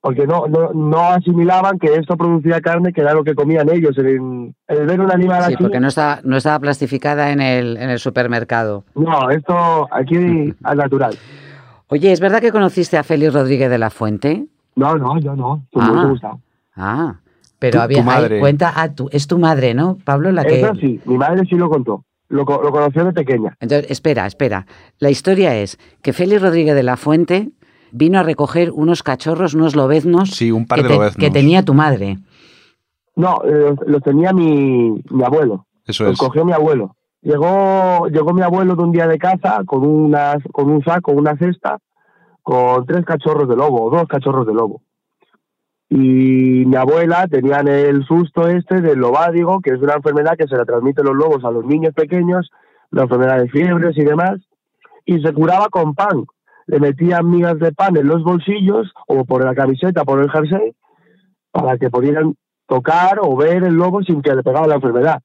porque 0.00 0.26
no, 0.26 0.46
no, 0.46 0.72
no 0.72 1.00
asimilaban 1.10 1.78
que 1.78 1.94
esto 1.94 2.16
producía 2.16 2.60
carne, 2.60 2.92
que 2.92 3.00
era 3.00 3.12
lo 3.14 3.24
que 3.24 3.34
comían 3.34 3.68
ellos. 3.70 3.96
El, 3.98 4.52
el 4.68 4.86
ver 4.86 5.00
un 5.00 5.10
animal 5.10 5.42
Sí, 5.46 5.54
así, 5.54 5.62
porque 5.62 5.80
no 5.80 5.88
estaba, 5.88 6.20
no 6.22 6.36
estaba 6.36 6.58
plastificada 6.60 7.30
en 7.32 7.40
el, 7.40 7.76
en 7.76 7.90
el 7.90 7.98
supermercado. 7.98 8.84
no, 8.94 9.30
esto 9.30 9.88
aquí 9.92 10.54
al 10.62 10.76
natural. 10.78 11.16
Oye, 11.88 12.12
¿es 12.12 12.20
verdad 12.20 12.40
que 12.40 12.52
conociste 12.52 12.96
a 12.96 13.02
Félix 13.04 13.32
Rodríguez 13.34 13.70
de 13.70 13.78
la 13.78 13.90
Fuente? 13.90 14.46
No, 14.76 14.96
no, 14.96 15.18
yo 15.18 15.34
no, 15.36 15.64
tú 15.70 15.80
Ah. 15.80 15.90
me 15.92 16.10
gustado. 16.10 16.40
Ah, 16.76 17.16
pero 17.58 17.80
había, 17.80 18.04
cuenta, 18.38 18.72
ah, 18.76 18.92
tu- 18.94 19.08
es 19.10 19.26
tu 19.26 19.38
madre, 19.38 19.72
¿no, 19.72 19.96
Pablo? 20.04 20.30
La 20.30 20.44
que... 20.44 20.70
Sí, 20.80 21.00
mi 21.06 21.16
madre 21.16 21.42
sí 21.48 21.54
lo 21.56 21.70
contó, 21.70 22.04
lo, 22.28 22.44
co- 22.44 22.60
lo 22.62 22.70
conoció 22.70 23.04
de 23.04 23.12
pequeña. 23.12 23.56
Entonces, 23.60 23.90
espera, 23.90 24.26
espera. 24.26 24.66
La 24.98 25.10
historia 25.10 25.56
es 25.56 25.78
que 26.02 26.12
Félix 26.12 26.42
Rodríguez 26.42 26.74
de 26.74 26.82
la 26.82 26.96
Fuente 26.98 27.48
vino 27.96 28.18
a 28.18 28.22
recoger 28.22 28.70
unos 28.72 29.02
cachorros, 29.02 29.54
unos 29.54 29.74
lobeznos, 29.74 30.30
Sí, 30.30 30.52
un 30.52 30.66
par 30.66 30.78
que, 30.78 30.82
de 30.84 30.88
te- 30.88 30.94
lobeznos. 30.94 31.16
que 31.24 31.30
tenía 31.30 31.62
tu 31.64 31.74
madre. 31.74 32.18
No, 33.16 33.40
eh, 33.44 33.70
los, 33.70 33.88
los 33.88 34.02
tenía 34.02 34.32
mi, 34.32 34.90
mi 35.10 35.24
abuelo, 35.24 35.66
Eso 35.86 36.04
los 36.04 36.12
es. 36.12 36.18
cogió 36.18 36.44
mi 36.44 36.52
abuelo. 36.52 36.94
Llegó, 37.22 38.06
llegó 38.08 38.32
mi 38.34 38.42
abuelo 38.42 38.76
de 38.76 38.82
un 38.82 38.92
día 38.92 39.06
de 39.08 39.18
caza 39.18 39.62
con, 39.64 39.84
unas, 39.86 40.36
con 40.52 40.70
un 40.70 40.82
saco, 40.84 41.12
una 41.12 41.36
cesta, 41.36 41.78
con 42.42 42.84
tres 42.86 43.04
cachorros 43.04 43.48
de 43.48 43.56
lobo, 43.56 43.84
o 43.84 43.90
dos 43.90 44.06
cachorros 44.06 44.46
de 44.46 44.54
lobo. 44.54 44.82
Y 45.88 46.64
mi 46.66 46.76
abuela 46.76 47.26
tenían 47.28 47.68
el 47.68 48.04
susto 48.06 48.48
este 48.48 48.80
del 48.80 48.98
lobádigo, 48.98 49.60
que 49.60 49.70
es 49.70 49.80
una 49.80 49.94
enfermedad 49.94 50.36
que 50.36 50.48
se 50.48 50.56
la 50.56 50.64
transmite 50.64 51.02
los 51.02 51.14
lobos 51.14 51.44
a 51.44 51.50
los 51.50 51.64
niños 51.64 51.94
pequeños, 51.94 52.50
la 52.90 53.02
enfermedad 53.02 53.38
de 53.38 53.48
fiebres 53.48 53.96
y 53.96 54.02
demás, 54.04 54.36
y 55.04 55.20
se 55.20 55.32
curaba 55.32 55.68
con 55.68 55.94
pan. 55.94 56.24
Le 56.66 56.80
metían 56.80 57.30
migas 57.30 57.58
de 57.58 57.72
pan 57.72 57.96
en 57.96 58.08
los 58.08 58.22
bolsillos 58.22 58.92
o 59.06 59.24
por 59.24 59.44
la 59.44 59.54
camiseta, 59.54 60.04
por 60.04 60.20
el 60.20 60.30
jersey, 60.30 60.74
para 61.52 61.78
que 61.78 61.90
pudieran 61.90 62.34
tocar 62.66 63.18
o 63.22 63.36
ver 63.36 63.64
el 63.64 63.74
lobo 63.74 64.02
sin 64.02 64.20
que 64.22 64.34
le 64.34 64.42
pegara 64.42 64.66
la 64.66 64.74
enfermedad. 64.76 65.22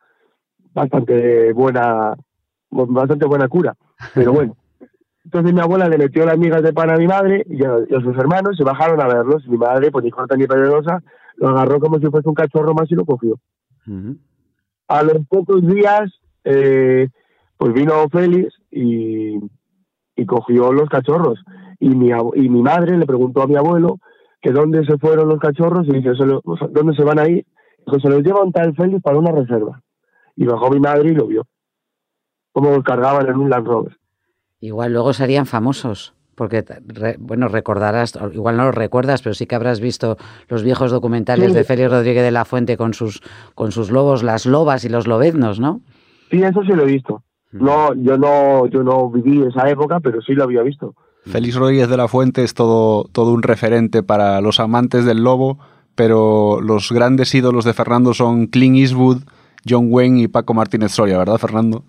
Bastante 0.74 1.52
buena, 1.54 2.16
bastante 2.70 3.26
buena 3.26 3.48
cura. 3.48 3.76
Pero 4.14 4.34
bueno. 4.34 4.56
Entonces 5.24 5.54
mi 5.54 5.60
abuela 5.62 5.88
le 5.88 6.00
metió 6.00 6.26
las 6.26 6.38
migas 6.38 6.64
de 6.64 6.74
pan 6.74 6.90
a 6.90 6.98
mi 6.98 7.06
madre 7.06 7.46
y 7.48 7.64
a, 7.64 7.76
y 7.88 7.96
a 7.96 8.02
sus 8.02 8.18
hermanos 8.18 8.60
y 8.60 8.64
bajaron 8.64 9.00
a 9.02 9.08
verlos. 9.08 9.48
Mi 9.48 9.58
madre, 9.58 9.92
pues 9.92 10.04
ni 10.04 10.10
corta 10.10 10.36
ni 10.36 10.48
peligrosa, 10.48 11.04
lo 11.36 11.50
agarró 11.50 11.80
como 11.80 12.00
si 12.00 12.08
fuese 12.08 12.28
un 12.28 12.36
cachorro 12.36 12.74
más 12.74 12.92
y 12.92 12.96
lo 12.96 13.06
cogió. 13.06 13.36
Ujú. 13.88 14.18
A 14.88 15.04
los 15.04 15.26
pocos 15.28 15.66
días, 15.66 16.12
eh, 16.44 17.08
pues 17.58 17.74
vino 17.74 18.10
Félix 18.10 18.54
y, 18.72 19.38
y 20.22 20.26
cogió 20.26 20.72
los 20.72 20.88
cachorros. 20.90 21.40
Y 21.80 21.90
mi, 21.90 22.10
y 22.36 22.50
mi 22.50 22.62
madre 22.62 22.98
le 22.98 23.06
preguntó 23.06 23.42
a 23.42 23.48
mi 23.48 23.56
abuelo 23.56 23.98
que 24.42 24.52
dónde 24.52 24.86
se 24.86 24.98
fueron 24.98 25.30
los 25.30 25.40
cachorros 25.40 25.88
y 25.88 25.94
dice, 25.94 26.16
"Se 26.16 26.26
lo- 26.26 26.42
¿dónde 26.70 26.96
se 26.96 27.04
van 27.04 27.20
a 27.20 27.28
ir? 27.28 27.46
Dijo, 27.86 28.00
se 28.00 28.10
los 28.10 28.22
lleva 28.24 28.44
un 28.44 28.52
tal 28.52 28.76
Félix 28.76 29.02
para 29.02 29.18
una 29.18 29.32
reserva. 29.32 29.82
Y 30.36 30.46
bajó 30.46 30.70
mi 30.70 30.80
madre 30.80 31.10
y 31.12 31.16
lo 31.16 31.28
vio. 31.28 31.48
Cómo 32.52 32.70
los 32.72 32.84
cargaban 32.84 33.28
en 33.28 33.36
un 33.38 33.50
Land 33.50 33.68
Rover. 33.68 33.98
Igual 34.60 34.94
luego 34.94 35.14
serían 35.14 35.46
famosos, 35.48 36.14
porque, 36.36 36.64
re- 36.86 37.16
bueno, 37.20 37.48
recordarás, 37.48 38.14
igual 38.34 38.58
no 38.58 38.66
lo 38.66 38.72
recuerdas, 38.72 39.22
pero 39.22 39.34
sí 39.34 39.46
que 39.48 39.56
habrás 39.56 39.80
visto 39.80 40.18
los 40.50 40.64
viejos 40.64 40.92
documentales 40.92 41.50
Sí. 41.50 41.54
de 41.56 41.64
Félix 41.64 41.90
Rodríguez 41.92 42.24
de 42.24 42.32
la 42.32 42.46
Fuente 42.46 42.78
con 42.78 42.94
sus, 42.94 43.22
con 43.56 43.72
sus 43.72 43.90
lobos, 43.90 44.22
las 44.22 44.46
lobas 44.46 44.86
y 44.86 44.90
los 44.90 45.08
lobeznos, 45.08 45.60
¿no? 45.60 45.82
Sí, 46.30 46.42
eso 46.44 46.62
sí 46.64 46.74
lo 46.74 46.84
he 46.84 46.92
visto. 46.92 47.24
No, 47.52 47.94
yo 47.96 48.18
no, 48.18 48.66
yo 48.68 48.84
no 48.84 49.10
viví 49.10 49.44
esa 49.44 49.70
época, 49.70 50.00
pero 50.00 50.22
sí 50.22 50.34
lo 50.34 50.44
había 50.44 50.62
visto. 50.62 50.96
Félix 51.26 51.56
Rodríguez 51.56 51.90
de 51.90 51.98
la 51.98 52.08
Fuente 52.08 52.44
es 52.44 52.54
todo, 52.54 53.04
todo 53.12 53.34
un 53.34 53.44
referente 53.44 54.02
para 54.04 54.42
los 54.42 54.60
amantes 54.60 55.06
del 55.06 55.24
lobo, 55.24 55.60
pero 55.96 56.62
los 56.62 56.92
grandes 56.92 57.34
ídolos 57.36 57.66
de 57.66 57.74
Fernando 57.74 58.14
son 58.14 58.48
Clint 58.48 58.78
Eastwood, 58.78 59.20
John 59.70 59.88
Wayne 59.90 60.22
y 60.22 60.28
Paco 60.28 60.54
Martínez 60.56 60.94
Soria, 60.94 61.20
¿verdad, 61.20 61.38
Fernando? 61.38 61.84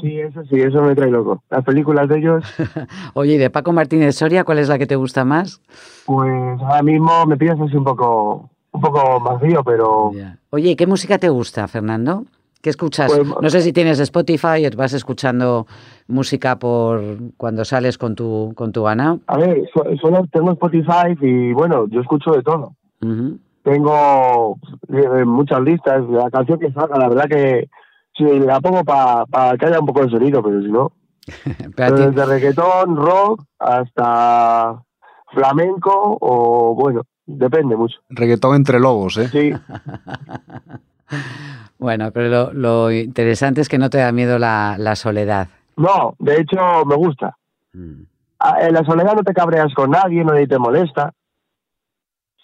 Sí, 0.00 0.18
eso 0.18 0.42
sí, 0.48 0.56
eso 0.58 0.80
me 0.80 0.94
trae 0.94 1.10
loco. 1.10 1.42
Las 1.50 1.62
películas 1.64 2.08
de 2.08 2.18
ellos, 2.18 2.44
Oye, 3.14 3.34
y 3.34 3.38
de 3.38 3.50
Paco 3.50 3.72
Martínez 3.72 4.16
Soria, 4.16 4.44
¿cuál 4.44 4.58
es 4.58 4.68
la 4.68 4.78
que 4.78 4.86
te 4.86 4.96
gusta 4.96 5.24
más? 5.26 5.60
pues 6.06 6.60
ahora 6.62 6.82
mismo 6.82 7.26
me 7.26 7.36
pillas 7.36 7.60
así 7.60 7.76
un 7.76 7.84
poco, 7.84 8.48
un 8.72 8.80
poco 8.80 9.20
vacío, 9.20 9.62
pero 9.62 10.12
Oye, 10.50 10.70
¿y 10.70 10.76
qué 10.76 10.86
música 10.86 11.18
te 11.18 11.28
gusta, 11.28 11.68
Fernando? 11.68 12.24
¿Qué 12.62 12.68
escuchas? 12.70 13.10
Pues- 13.14 13.26
no 13.42 13.48
sé 13.50 13.62
si 13.62 13.72
tienes 13.72 13.98
Spotify 14.00 14.66
o 14.66 14.76
vas 14.76 14.92
escuchando 14.92 15.66
música 16.08 16.58
por 16.58 17.02
cuando 17.36 17.64
sales 17.64 17.96
con 17.96 18.14
tu, 18.14 18.52
con 18.54 18.70
tu 18.72 18.86
Ana. 18.86 19.18
a 19.26 19.36
ver, 19.38 19.62
so- 19.72 19.84
solo 20.00 20.26
tengo 20.30 20.52
Spotify 20.52 21.16
y 21.20 21.52
bueno, 21.54 21.86
yo 21.88 22.00
escucho 22.00 22.32
de 22.32 22.42
todo. 22.42 22.74
Tengo 23.62 24.56
eh, 24.88 25.24
muchas 25.24 25.60
listas. 25.62 26.02
La 26.10 26.30
canción 26.30 26.58
que 26.58 26.72
salga, 26.72 26.98
la 26.98 27.08
verdad 27.08 27.28
que 27.28 27.68
sí, 28.16 28.24
la 28.40 28.60
pongo 28.60 28.84
para 28.84 29.56
que 29.58 29.66
haya 29.66 29.80
un 29.80 29.86
poco 29.86 30.02
de 30.04 30.10
sonido, 30.10 30.42
pero 30.42 30.60
si 30.62 30.68
no. 30.70 30.92
Pero 31.76 31.94
ti- 31.96 32.02
Desde 32.02 32.26
reggaetón, 32.26 32.96
rock, 32.96 33.44
hasta 33.58 34.82
flamenco 35.32 36.18
o 36.20 36.74
bueno, 36.74 37.02
depende 37.26 37.76
mucho. 37.76 37.98
Reggaetón 38.08 38.56
entre 38.56 38.80
lobos, 38.80 39.16
¿eh? 39.18 39.28
Sí, 39.28 39.52
Bueno, 41.78 42.10
pero 42.12 42.28
lo, 42.28 42.52
lo 42.52 42.90
interesante 42.92 43.60
es 43.62 43.68
que 43.68 43.78
no 43.78 43.88
te 43.88 43.98
da 43.98 44.12
miedo 44.12 44.38
la, 44.38 44.76
la 44.78 44.96
soledad. 44.96 45.48
no, 45.76 46.14
de 46.18 46.40
hecho 46.40 46.84
me 46.84 46.94
gusta. 46.94 47.36
Mm. 47.72 48.02
En 48.62 48.74
la 48.74 48.84
soledad 48.84 49.14
no 49.14 49.22
te 49.22 49.34
cabreas 49.34 49.72
con 49.74 49.90
nadie, 49.90 50.24
nadie 50.24 50.46
te 50.46 50.58
molesta. 50.58 51.12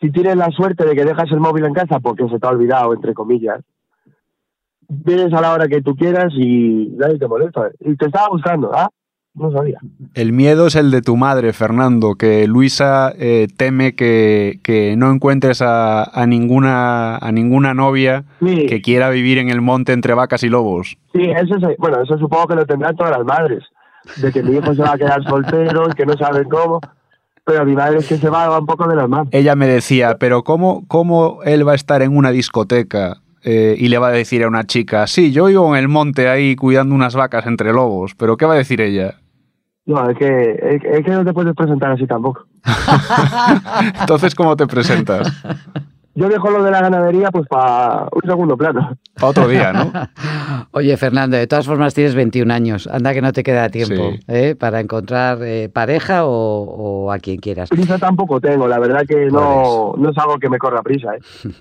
Si 0.00 0.10
tienes 0.10 0.36
la 0.36 0.50
suerte 0.50 0.84
de 0.84 0.94
que 0.94 1.04
dejas 1.04 1.30
el 1.32 1.40
móvil 1.40 1.64
en 1.64 1.72
casa 1.72 2.00
porque 2.00 2.28
se 2.28 2.38
te 2.38 2.46
ha 2.46 2.50
olvidado, 2.50 2.92
entre 2.92 3.14
comillas, 3.14 3.60
vienes 4.88 5.32
a 5.32 5.40
la 5.40 5.52
hora 5.52 5.68
que 5.68 5.82
tú 5.82 5.96
quieras 5.96 6.32
y 6.34 6.88
nadie 6.96 7.18
te 7.18 7.26
molesta. 7.26 7.70
Y 7.80 7.96
te 7.96 8.06
estaba 8.06 8.28
buscando, 8.28 8.72
¿ah? 8.74 8.90
No 9.36 9.50
sabía. 9.52 9.78
El 10.14 10.32
miedo 10.32 10.66
es 10.66 10.76
el 10.76 10.90
de 10.90 11.02
tu 11.02 11.16
madre, 11.16 11.52
Fernando, 11.52 12.14
que 12.14 12.46
Luisa 12.46 13.12
eh, 13.18 13.48
teme 13.56 13.94
que, 13.94 14.60
que 14.62 14.96
no 14.96 15.10
encuentres 15.12 15.60
a, 15.60 16.04
a 16.04 16.26
ninguna, 16.26 17.16
a 17.18 17.32
ninguna 17.32 17.74
novia 17.74 18.24
Sí, 18.40 18.66
que 18.66 18.80
quiera 18.80 19.10
vivir 19.10 19.36
en 19.38 19.50
el 19.50 19.60
monte 19.60 19.92
entre 19.92 20.14
vacas 20.14 20.42
y 20.42 20.48
lobos. 20.48 20.96
sí, 21.12 21.20
eso 21.22 21.56
es, 21.56 21.76
bueno, 21.78 22.02
eso 22.02 22.16
supongo 22.18 22.46
que 22.48 22.54
lo 22.54 22.64
tendrán 22.66 22.96
todas 22.96 23.16
las 23.18 23.26
madres, 23.26 23.62
de 24.22 24.32
que 24.32 24.42
mi 24.42 24.56
hijo 24.56 24.74
se 24.74 24.80
va 24.82 24.92
a 24.92 24.98
quedar 24.98 25.22
soltero 25.24 25.84
y 25.90 25.92
que 25.94 26.06
no 26.06 26.14
saben 26.14 26.48
cómo. 26.48 26.80
Pero 27.44 27.64
mi 27.64 27.76
madre 27.76 27.98
es 27.98 28.08
que 28.08 28.16
se 28.16 28.28
va, 28.28 28.48
va 28.48 28.58
un 28.58 28.66
poco 28.66 28.88
de 28.88 28.96
las 28.96 29.08
manos. 29.08 29.28
Ella 29.32 29.54
me 29.54 29.66
decía, 29.68 30.16
pero 30.18 30.42
¿cómo, 30.42 30.84
cómo 30.88 31.40
él 31.44 31.66
va 31.68 31.72
a 31.72 31.76
estar 31.76 32.02
en 32.02 32.16
una 32.16 32.30
discoteca 32.30 33.18
eh, 33.44 33.76
y 33.78 33.88
le 33.88 33.98
va 33.98 34.08
a 34.08 34.12
decir 34.12 34.42
a 34.42 34.48
una 34.48 34.64
chica, 34.64 35.06
sí, 35.06 35.30
yo 35.30 35.44
vivo 35.44 35.76
en 35.76 35.80
el 35.80 35.88
monte 35.88 36.28
ahí 36.28 36.56
cuidando 36.56 36.94
unas 36.94 37.14
vacas 37.14 37.46
entre 37.46 37.72
lobos, 37.72 38.14
pero 38.16 38.36
¿qué 38.36 38.46
va 38.46 38.54
a 38.54 38.56
decir 38.56 38.80
ella? 38.80 39.20
No, 39.86 40.10
es 40.10 40.18
que, 40.18 40.50
es, 40.52 40.84
es 40.84 41.04
que 41.04 41.10
no 41.12 41.24
te 41.24 41.32
puedes 41.32 41.54
presentar 41.54 41.92
así 41.92 42.06
tampoco. 42.06 42.44
Entonces, 44.00 44.34
¿cómo 44.34 44.56
te 44.56 44.66
presentas? 44.66 45.32
Yo 46.14 46.28
dejo 46.30 46.50
lo 46.50 46.64
de 46.64 46.70
la 46.70 46.80
ganadería 46.80 47.30
pues 47.30 47.46
para 47.46 48.04
un 48.10 48.22
segundo 48.24 48.56
plano. 48.56 48.96
Para 49.14 49.26
otro 49.28 49.46
día, 49.48 49.72
¿no? 49.74 49.92
Oye, 50.70 50.96
Fernando, 50.96 51.36
de 51.36 51.46
todas 51.46 51.66
formas 51.66 51.92
tienes 51.92 52.14
21 52.14 52.52
años. 52.54 52.86
Anda 52.90 53.12
que 53.12 53.20
no 53.20 53.32
te 53.32 53.42
queda 53.42 53.68
tiempo 53.68 54.12
Sí. 54.12 54.20
¿eh? 54.28 54.56
para 54.58 54.80
encontrar 54.80 55.38
eh, 55.42 55.68
pareja 55.68 56.24
o, 56.24 56.30
o 57.04 57.12
a 57.12 57.18
quien 57.18 57.36
quieras. 57.38 57.68
Prisa 57.68 57.98
tampoco 57.98 58.40
tengo, 58.40 58.66
la 58.66 58.78
verdad 58.78 59.02
que 59.06 59.26
no, 59.26 59.92
no 59.98 60.10
es 60.10 60.16
algo 60.16 60.38
que 60.38 60.48
me 60.48 60.58
corra 60.58 60.82
prisa. 60.82 61.14
¿eh? 61.16 61.20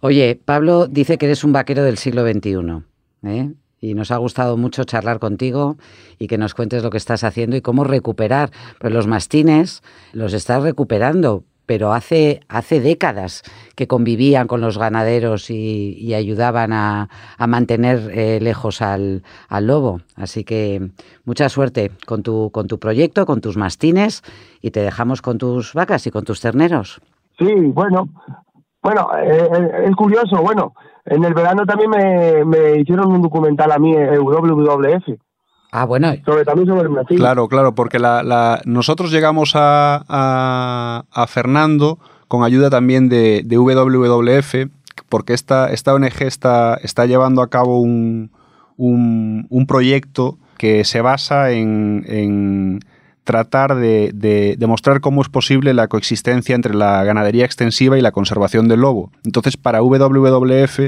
Oye, 0.00 0.38
Pablo 0.44 0.86
dice 0.86 1.16
que 1.16 1.24
eres 1.24 1.42
un 1.42 1.52
vaquero 1.54 1.82
del 1.82 1.96
siglo 1.96 2.22
XXI. 2.30 2.82
¿eh? 3.24 3.52
Y 3.84 3.92
nos 3.92 4.10
ha 4.10 4.16
gustado 4.16 4.56
mucho 4.56 4.84
charlar 4.84 5.18
contigo 5.18 5.76
y 6.18 6.26
que 6.26 6.38
nos 6.38 6.54
cuentes 6.54 6.82
lo 6.82 6.88
que 6.88 6.96
estás 6.96 7.22
haciendo 7.22 7.54
y 7.54 7.60
cómo 7.60 7.84
recuperar. 7.84 8.50
Los 8.80 9.06
mastines 9.06 9.82
los 10.14 10.32
estás 10.32 10.62
recuperando, 10.62 11.44
pero 11.66 11.92
hace, 11.92 12.40
hace 12.48 12.80
décadas 12.80 13.42
que 13.74 13.86
convivían 13.86 14.46
con 14.46 14.62
los 14.62 14.78
ganaderos 14.78 15.50
y, 15.50 16.14
ayudaban 16.14 16.72
a, 16.72 17.10
a 17.36 17.46
mantener 17.46 18.10
eh, 18.14 18.40
lejos 18.40 18.80
al, 18.80 19.22
al 19.48 19.66
lobo. 19.66 20.00
Así 20.16 20.44
que 20.44 20.88
mucha 21.26 21.50
suerte 21.50 21.90
con 22.06 22.22
tu, 22.22 22.50
con 22.52 22.68
tu 22.68 22.78
proyecto, 22.78 23.26
con 23.26 23.42
tus 23.42 23.58
mastines 23.58 24.22
y 24.62 24.70
te 24.70 24.80
dejamos 24.80 25.20
con 25.20 25.36
tus 25.36 25.74
vacas 25.74 26.06
y 26.06 26.10
con 26.10 26.24
tus 26.24 26.40
terneros. 26.40 27.02
Sí, 27.38 27.52
bueno, 27.66 28.08
bueno, 28.84 29.08
eh, 29.20 29.48
eh, 29.52 29.84
es 29.88 29.96
curioso, 29.96 30.36
bueno, 30.42 30.74
en 31.06 31.24
el 31.24 31.34
verano 31.34 31.66
también 31.66 31.90
me, 31.90 32.44
me 32.44 32.78
hicieron 32.78 33.10
un 33.10 33.20
documental 33.22 33.72
a 33.72 33.78
mí, 33.78 33.92
eh, 33.94 34.18
WWF, 34.18 35.18
Ah, 35.76 35.86
bueno, 35.86 36.12
sobre, 36.24 36.44
también 36.44 36.68
sobre 36.68 36.82
el 36.82 36.90
mastín. 36.90 37.18
Claro, 37.18 37.48
claro, 37.48 37.74
porque 37.74 37.98
la, 37.98 38.22
la- 38.22 38.60
nosotros 38.64 39.10
llegamos 39.10 39.56
a, 39.56 40.04
a- 40.08 41.02
a 41.10 41.26
Fernando 41.26 41.98
con 42.28 42.44
ayuda 42.44 42.70
también 42.70 43.08
de, 43.08 43.42
de 43.44 43.58
WWF, 43.58 44.70
porque 45.08 45.32
esta, 45.34 45.72
esta 45.72 45.92
ONG 45.92 46.22
está, 46.22 46.74
está 46.76 47.06
llevando 47.06 47.42
a 47.42 47.48
cabo 47.50 47.80
un, 47.80 48.30
un- 48.76 49.48
un 49.50 49.66
proyecto 49.66 50.38
que 50.58 50.84
se 50.84 51.00
basa 51.00 51.50
en, 51.50 52.04
en 52.06 52.78
tratar 53.24 53.74
de, 53.76 54.10
de 54.14 54.54
demostrar 54.58 55.00
cómo 55.00 55.22
es 55.22 55.28
posible 55.30 55.72
la 55.74 55.88
coexistencia 55.88 56.54
entre 56.54 56.74
la 56.74 57.02
ganadería 57.04 57.44
extensiva 57.46 57.96
y 57.98 58.02
la 58.02 58.12
conservación 58.12 58.68
del 58.68 58.80
lobo. 58.80 59.10
Entonces, 59.24 59.56
para 59.56 59.80
WWF, 59.82 60.78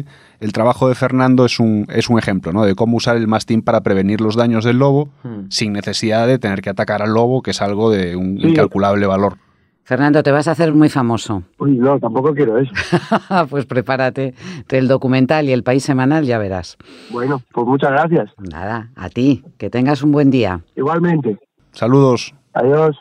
el 0.40 0.52
trabajo 0.52 0.88
de 0.88 0.94
Fernando 0.94 1.46
es 1.46 1.58
un, 1.58 1.86
es 1.88 2.10
un 2.10 2.18
ejemplo 2.18 2.52
¿no? 2.52 2.64
de 2.64 2.74
cómo 2.74 2.98
usar 2.98 3.16
el 3.16 3.26
mastín 3.26 3.62
para 3.62 3.80
prevenir 3.80 4.20
los 4.20 4.36
daños 4.36 4.64
del 4.64 4.78
lobo 4.78 5.08
sin 5.48 5.72
necesidad 5.72 6.26
de 6.26 6.38
tener 6.38 6.60
que 6.60 6.68
atacar 6.70 7.00
al 7.02 7.14
lobo, 7.14 7.40
que 7.42 7.52
es 7.52 7.62
algo 7.62 7.90
de 7.90 8.16
un 8.16 8.38
Sí. 8.38 8.48
incalculable 8.48 9.06
valor. 9.06 9.38
Fernando, 9.84 10.22
te 10.24 10.32
vas 10.32 10.48
a 10.48 10.50
hacer 10.50 10.74
muy 10.74 10.88
famoso. 10.88 11.44
Uy, 11.58 11.78
no, 11.78 11.98
tampoco 12.00 12.34
quiero 12.34 12.58
eso. 12.58 12.72
pues 13.48 13.66
prepárate. 13.66 14.34
El 14.68 14.88
documental 14.88 15.48
y 15.48 15.52
el 15.52 15.62
país 15.62 15.84
semanal 15.84 16.24
ya 16.24 16.38
verás. 16.38 16.76
Bueno, 17.10 17.40
pues 17.52 17.66
muchas 17.68 17.92
gracias. 17.92 18.30
Nada, 18.36 18.90
a 18.96 19.08
ti. 19.08 19.44
Que 19.58 19.70
tengas 19.70 20.02
un 20.02 20.10
buen 20.10 20.30
día. 20.32 20.60
Igualmente. 20.74 21.38
Saludos. 21.76 22.32
Adiós. 22.54 22.96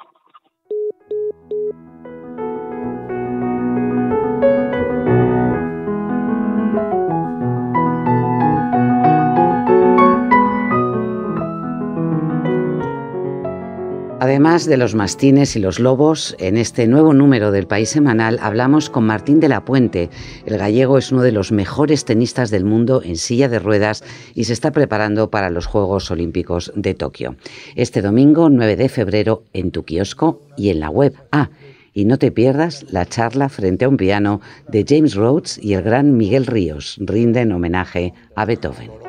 Además 14.26 14.66
de 14.66 14.78
los 14.78 14.96
mastines 14.96 15.56
y 15.56 15.60
los 15.60 15.80
lobos, 15.80 16.36
en 16.40 16.58
este 16.58 16.88
nuevo 16.88 17.14
número 17.14 17.52
del 17.52 17.68
País 17.68 17.90
Semanal 17.90 18.40
hablamos 18.42 18.90
con 18.90 19.04
Martín 19.04 19.40
de 19.40 19.50
la 19.50 19.66
Puente. 19.66 20.10
El 20.48 20.58
gallego 20.58 20.98
es 20.98 21.12
uno 21.12 21.22
de 21.22 21.32
los 21.32 21.52
mejores 21.52 22.06
tenistas 22.06 22.50
del 22.50 22.66
mundo 22.66 23.04
en 23.04 23.18
silla 23.18 23.50
de 23.50 23.60
ruedas 23.60 24.04
y 24.34 24.46
se 24.46 24.54
está 24.54 24.72
preparando 24.72 25.30
para 25.30 25.52
los 25.52 25.68
Juegos 25.68 26.10
Olímpicos 26.10 26.74
de 26.76 26.96
Tokio. 26.96 27.36
Este 27.76 28.02
domingo, 28.02 28.50
9 28.50 28.76
de 28.76 28.90
febrero, 28.90 29.44
en 29.54 29.70
tu 29.70 29.86
kiosco 29.86 30.42
y 30.58 30.70
en 30.70 30.80
la 30.80 30.90
web. 30.90 31.14
Ah, 31.32 31.52
y 31.94 32.06
no 32.06 32.18
te 32.18 32.32
pierdas 32.32 32.84
la 32.90 33.06
charla 33.06 33.48
frente 33.48 33.86
a 33.86 33.90
un 33.90 33.98
piano 33.98 34.42
de 34.68 34.86
James 34.90 35.14
Rhodes 35.14 35.60
y 35.62 35.74
el 35.74 35.84
gran 35.84 36.18
Miguel 36.18 36.48
Ríos. 36.48 36.98
Rinden 37.00 37.52
homenaje 37.52 38.16
a 38.36 38.46
Beethoven. 38.46 39.05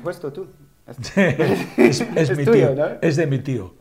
¿Has 0.00 0.18
compuesto 0.20 0.32
tú? 0.32 0.46
es, 1.76 2.00
es 2.00 2.30
Es 2.30 2.36
mi 2.36 2.44
tuyo, 2.44 2.70
tío, 2.70 2.74
¿no? 2.74 2.86
es 3.00 3.14
de 3.16 3.26
mi 3.26 3.38
tío. 3.38 3.74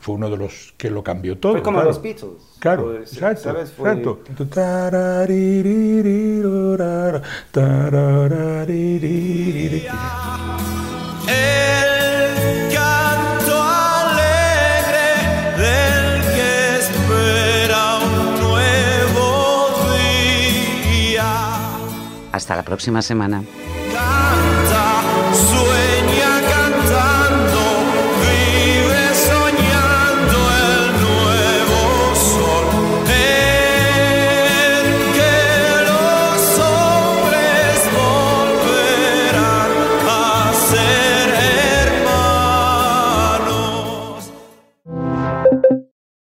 Fue 0.00 0.14
uno 0.16 0.28
de 0.28 0.36
los 0.36 0.74
que 0.76 0.90
lo 0.90 1.02
cambió 1.02 1.38
todo. 1.38 1.52
Fue 1.52 1.62
como 1.62 1.76
claro. 1.78 1.88
los 1.90 2.02
Beatles. 2.02 2.42
Claro, 2.58 2.84
Pues, 2.92 3.14
exacto, 3.14 3.42
¿sabes? 3.44 3.72
Fue- 3.72 3.88
exacto. 3.90 4.20
Tarariririrorara, 4.50 7.22
taraririririri. 7.52 9.86
El 11.26 12.74
canto 12.74 13.62
alegre 13.62 15.06
del 15.56 16.20
que 16.34 16.50
espera 16.80 17.96
un 18.00 18.40
nuevo 18.42 19.26
día. 20.92 21.30
Hasta 22.32 22.56
la 22.56 22.62
próxima 22.62 23.00
semana. 23.00 23.42